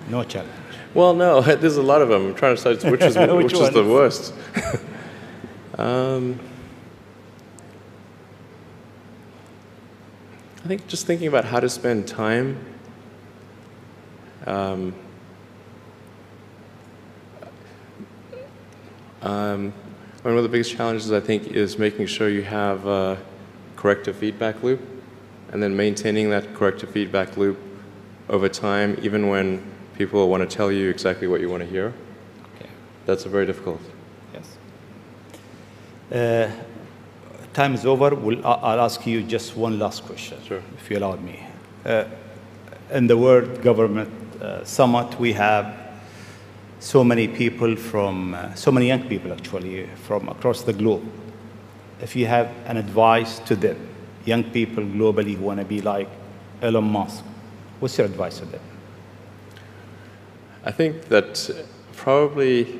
No 0.09 0.23
challenge. 0.23 0.51
Well, 0.93 1.13
no, 1.13 1.41
there's 1.55 1.77
a 1.77 1.83
lot 1.83 2.01
of 2.01 2.09
them. 2.09 2.27
I'm 2.27 2.35
trying 2.35 2.55
to 2.55 2.73
decide 2.73 2.91
which 2.91 3.01
is, 3.01 3.15
which, 3.17 3.29
which 3.29 3.53
is 3.53 3.69
the 3.71 3.85
worst. 3.85 4.33
um, 5.77 6.39
I 10.63 10.67
think 10.67 10.87
just 10.87 11.05
thinking 11.05 11.27
about 11.27 11.45
how 11.45 11.59
to 11.59 11.69
spend 11.69 12.07
time. 12.07 12.57
Um, 14.45 14.95
um, 19.21 19.73
one 20.23 20.37
of 20.37 20.43
the 20.43 20.49
biggest 20.49 20.75
challenges, 20.75 21.11
I 21.11 21.19
think, 21.19 21.47
is 21.47 21.77
making 21.77 22.07
sure 22.07 22.29
you 22.29 22.43
have 22.43 22.85
a 22.87 23.17
corrective 23.75 24.15
feedback 24.15 24.63
loop 24.63 24.81
and 25.51 25.61
then 25.63 25.75
maintaining 25.75 26.29
that 26.31 26.53
corrective 26.55 26.89
feedback 26.89 27.37
loop 27.37 27.57
over 28.27 28.49
time, 28.49 28.97
even 29.01 29.27
when 29.27 29.63
people 29.99 30.29
want 30.29 30.49
to 30.49 30.55
tell 30.57 30.71
you 30.71 30.89
exactly 30.89 31.27
what 31.27 31.41
you 31.41 31.49
want 31.49 31.61
to 31.61 31.69
hear. 31.69 31.93
Okay. 32.55 32.69
That's 33.05 33.25
very 33.25 33.45
difficult. 33.45 33.81
Yes. 34.33 34.57
Uh, 36.09 36.49
time 37.53 37.75
is 37.75 37.85
over. 37.85 38.15
We'll, 38.15 38.43
I'll 38.47 38.79
ask 38.79 39.05
you 39.05 39.21
just 39.21 39.57
one 39.57 39.77
last 39.77 40.05
question, 40.05 40.37
sure. 40.47 40.63
if 40.77 40.89
you 40.89 40.97
allow 40.97 41.17
me. 41.17 41.45
Uh, 41.85 42.05
in 42.91 43.07
the 43.07 43.17
World 43.17 43.61
Government 43.61 44.09
uh, 44.41 44.63
Summit, 44.63 45.19
we 45.19 45.33
have 45.33 45.77
so 46.79 47.03
many 47.03 47.27
people 47.27 47.75
from, 47.75 48.33
uh, 48.33 48.53
so 48.55 48.71
many 48.71 48.87
young 48.87 49.03
people 49.09 49.33
actually, 49.33 49.85
from 50.07 50.29
across 50.29 50.61
the 50.61 50.71
globe. 50.71 51.03
If 52.01 52.15
you 52.15 52.25
have 52.27 52.49
an 52.67 52.77
advice 52.77 53.39
to 53.39 53.55
them, 53.57 53.77
young 54.23 54.45
people 54.45 54.85
globally 54.85 55.35
who 55.35 55.43
want 55.43 55.59
to 55.59 55.65
be 55.65 55.81
like 55.81 56.07
Elon 56.61 56.85
Musk, 56.85 57.21
what's 57.81 57.97
your 57.97 58.07
advice 58.07 58.39
to 58.39 58.45
them? 58.45 58.61
I 60.63 60.71
think 60.71 61.05
that 61.05 61.49
probably 61.95 62.79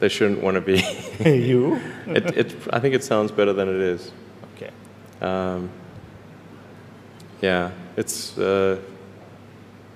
they 0.00 0.08
shouldn't 0.08 0.42
want 0.42 0.54
to 0.54 0.60
be. 0.60 0.82
you? 1.24 1.80
it, 2.06 2.36
it, 2.36 2.56
I 2.72 2.78
think 2.80 2.94
it 2.94 3.02
sounds 3.04 3.32
better 3.32 3.52
than 3.52 3.68
it 3.68 3.80
is. 3.80 4.12
Okay. 4.56 4.70
Um, 5.20 5.70
yeah, 7.40 7.70
it's 7.96 8.36
uh, 8.38 8.80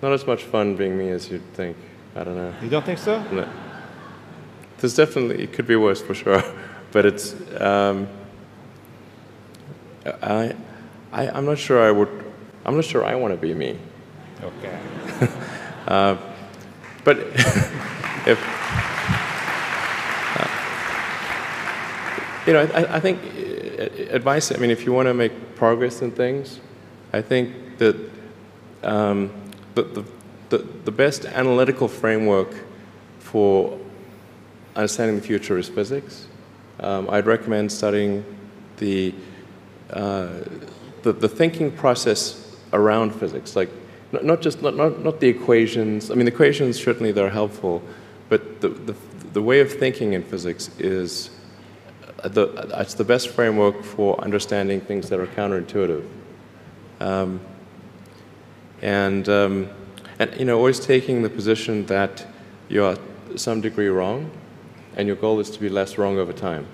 not 0.01 0.13
as 0.13 0.27
much 0.27 0.45
fun 0.45 0.77
being 0.77 0.97
me 0.99 1.11
as 1.11 1.31
you'd 1.31 1.55
think. 1.55 1.77
I 2.15 2.25
don't 2.25 2.37
know. 2.37 2.55
You 2.63 2.69
don't 2.69 2.85
think 2.85 2.99
so? 2.99 3.23
No. 3.31 3.49
There's 4.79 4.97
definitely, 4.97 5.45
it 5.45 5.53
could 5.53 5.67
be 5.67 5.77
worse 5.77 6.03
for 6.03 6.15
sure, 6.15 6.43
but 6.93 7.07
it's, 7.07 7.35
um, 7.61 8.09
I, 10.05 10.57
I, 11.13 11.29
I'm 11.31 11.47
not 11.47 11.59
sure 11.59 11.81
I 11.81 11.93
would, 11.93 12.09
I'm 12.65 12.75
not 12.75 12.85
sure 12.85 13.05
I 13.05 13.15
want 13.15 13.33
to 13.33 13.39
be 13.39 13.55
me. 13.55 13.79
Okay. 14.43 14.79
uh, 15.87 16.17
but 17.05 17.19
if, 18.27 18.39
uh, 20.37 20.49
you 22.47 22.53
know, 22.53 22.61
I, 22.75 22.97
I, 22.97 23.01
think 23.01 23.19
uh, 23.23 24.15
advice, 24.15 24.53
I 24.53 24.57
mean, 24.59 24.71
if 24.71 24.85
you 24.87 24.93
want 24.93 25.09
to 25.09 25.15
make 25.15 25.57
progress 25.57 26.03
in 26.03 26.13
things, 26.13 26.61
I 27.13 27.23
think 27.23 27.79
that 27.79 27.97
um, 28.83 29.31
the, 29.75 29.83
the, 29.83 30.05
the, 30.51 30.59
the 30.85 30.93
best 30.93 31.25
analytical 31.25 31.89
framework 31.89 32.55
for 33.19 33.79
understanding 34.77 35.17
the 35.17 35.23
future 35.23 35.59
is 35.59 35.69
physics. 35.69 36.27
Um, 36.81 37.09
I'd 37.11 37.27
recommend 37.27 37.71
studying 37.71 38.25
the, 38.79 39.15
uh, 39.91 40.29
the, 41.03 41.13
the 41.13 41.29
thinking 41.29 41.71
process 41.71 42.57
around 42.73 43.15
physics, 43.15 43.55
like 43.55 43.71
not, 44.13 44.25
not 44.25 44.41
just 44.41 44.63
not, 44.63 44.77
not, 44.77 45.03
not 45.03 45.21
the 45.21 45.29
equations. 45.29 46.11
I 46.11 46.15
mean, 46.15 46.27
the 46.27 46.33
equations 46.33 46.83
certainly 46.83 47.13
they're 47.13 47.31
helpful, 47.31 47.83
but 48.29 48.61
the, 48.61 48.69
the, 48.69 48.95
the 49.33 49.43
way 49.43 49.61
of 49.61 49.73
thinking 49.73 50.13
in 50.13 50.23
physics 50.23 50.71
is 50.79 51.31
uh, 52.23 52.29
the, 52.29 52.45
it's 52.79 52.95
the 52.95 53.05
best 53.05 53.29
framework 53.29 53.83
for 53.83 54.21
understanding 54.21 54.81
things 54.81 55.09
that 55.09 55.19
are 55.19 55.27
counterintuitive. 55.27 56.07
Um, 57.01 57.41
and, 58.83 59.29
um, 59.29 59.69
and, 60.19 60.35
you 60.39 60.45
know, 60.45 60.57
always 60.57 60.79
taking 60.79 61.23
the 61.23 61.31
position 61.31 61.87
that 61.87 62.27
you're 62.69 62.97
some 63.37 63.61
degree 63.61 63.89
wrong, 63.89 64.31
and 64.97 65.07
your 65.07 65.17
goal 65.17 65.41
is 65.41 65.51
to 65.51 65.61
be 65.61 65.69
less 65.69 65.97
wrong 65.99 66.19
over 66.19 66.33
time. 66.33 66.67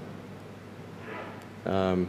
Um, 1.66 2.08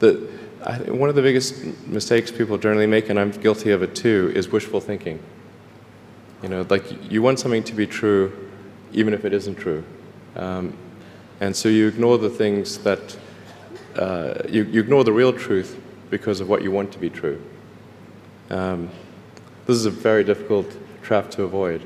the, 0.00 0.28
I, 0.64 0.78
one 0.90 1.10
of 1.10 1.14
the 1.14 1.20
biggest 1.20 1.62
mistakes 1.86 2.30
people 2.30 2.56
generally 2.56 2.86
make, 2.86 3.10
and 3.10 3.20
I'm 3.20 3.30
guilty 3.30 3.70
of 3.70 3.82
it 3.82 3.94
too, 3.94 4.32
is 4.34 4.48
wishful 4.48 4.80
thinking. 4.80 5.20
You 6.42 6.48
know, 6.48 6.66
like 6.70 7.10
you 7.10 7.20
want 7.20 7.38
something 7.38 7.62
to 7.64 7.74
be 7.74 7.86
true, 7.86 8.50
even 8.92 9.12
if 9.12 9.26
it 9.26 9.34
isn't 9.34 9.56
true. 9.56 9.84
Um, 10.36 10.74
and 11.40 11.54
so 11.54 11.68
you 11.68 11.86
ignore 11.86 12.16
the 12.16 12.30
things 12.30 12.78
that, 12.78 13.16
uh, 13.96 14.34
you, 14.48 14.64
you, 14.64 14.80
ignore 14.80 15.04
the 15.04 15.12
real 15.12 15.32
truth 15.32 15.78
because 16.08 16.40
of 16.40 16.48
what 16.48 16.62
you 16.62 16.70
want 16.70 16.92
to 16.92 16.98
be 16.98 17.10
true. 17.10 17.42
Um, 18.50 18.88
this 19.66 19.76
is 19.76 19.84
a 19.84 19.90
very 19.90 20.24
difficult 20.24 20.66
trap 21.02 21.30
to 21.32 21.42
avoid. 21.42 21.82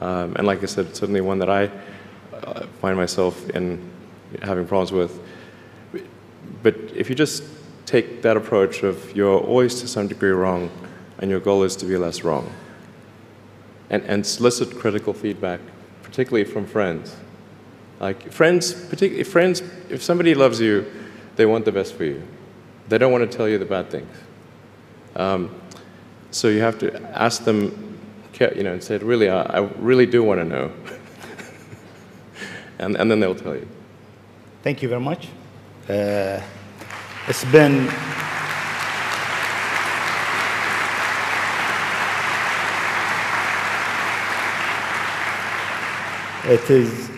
Um, 0.00 0.36
and 0.36 0.46
like 0.46 0.62
I 0.62 0.66
said, 0.66 0.86
it's 0.86 1.00
certainly 1.00 1.22
one 1.22 1.38
that 1.38 1.50
I 1.50 1.70
uh, 2.34 2.66
find 2.80 2.96
myself 2.96 3.48
in 3.50 3.90
having 4.42 4.66
problems 4.66 4.92
with. 4.92 5.20
But 6.62 6.76
if 6.94 7.08
you 7.08 7.14
just 7.14 7.42
take 7.88 8.20
that 8.20 8.36
approach 8.36 8.82
of 8.82 9.16
you're 9.16 9.40
always 9.40 9.80
to 9.80 9.88
some 9.88 10.06
degree 10.06 10.30
wrong 10.30 10.70
and 11.20 11.30
your 11.30 11.40
goal 11.40 11.62
is 11.62 11.74
to 11.74 11.86
be 11.86 11.96
less 11.96 12.22
wrong. 12.22 12.52
And, 13.88 14.02
and 14.04 14.26
solicit 14.26 14.78
critical 14.78 15.14
feedback, 15.14 15.60
particularly 16.02 16.44
from 16.44 16.66
friends. 16.66 17.16
Like 17.98 18.30
friends, 18.30 18.74
particularly 18.74 19.24
friends, 19.24 19.62
if 19.88 20.02
somebody 20.02 20.34
loves 20.34 20.60
you, 20.60 20.84
they 21.36 21.46
want 21.46 21.64
the 21.64 21.72
best 21.72 21.94
for 21.94 22.04
you. 22.04 22.22
They 22.88 22.98
don't 22.98 23.10
want 23.10 23.28
to 23.30 23.36
tell 23.36 23.48
you 23.48 23.56
the 23.56 23.64
bad 23.64 23.90
things. 23.90 24.14
Um, 25.16 25.58
so 26.30 26.48
you 26.48 26.60
have 26.60 26.78
to 26.80 27.02
ask 27.18 27.44
them 27.44 27.88
you 28.54 28.62
know, 28.62 28.74
and 28.74 28.84
say, 28.84 28.98
really, 28.98 29.28
I, 29.28 29.42
I 29.42 29.58
really 29.78 30.06
do 30.06 30.22
want 30.22 30.40
to 30.40 30.44
know. 30.44 30.70
and, 32.78 32.94
and 32.96 33.10
then 33.10 33.18
they'll 33.18 33.34
tell 33.34 33.56
you. 33.56 33.66
Thank 34.62 34.82
you 34.82 34.88
very 34.88 35.00
much. 35.00 35.26
Uh, 35.88 36.40
it's 37.28 37.44
been 37.46 37.88
It 46.44 46.70
is 46.70 47.10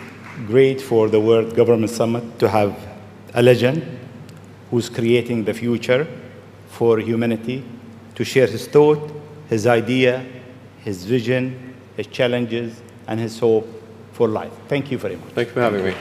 great 0.49 0.81
for 0.81 1.09
the 1.09 1.21
World 1.21 1.55
Government 1.55 1.89
Summit 1.89 2.25
to 2.41 2.49
have 2.49 2.77
a 3.33 3.41
legend 3.41 3.87
who's 4.71 4.89
creating 4.89 5.45
the 5.45 5.55
future 5.55 6.05
for 6.69 6.99
humanity 6.99 7.63
to 8.17 8.25
share 8.25 8.49
his 8.49 8.67
thought, 8.67 9.09
his 9.49 9.69
idea, 9.69 10.27
his 10.81 11.05
vision, 11.05 11.77
his 11.97 12.09
challenges, 12.09 12.83
and 13.07 13.21
his 13.21 13.39
hope 13.39 13.69
for 14.15 14.27
life. 14.27 14.53
Thank 14.67 14.91
you 14.91 14.99
very 14.99 15.15
much. 15.15 15.29
Thank 15.29 15.49
you 15.49 15.55
for 15.55 15.61
having 15.61 15.85
me. 15.85 15.95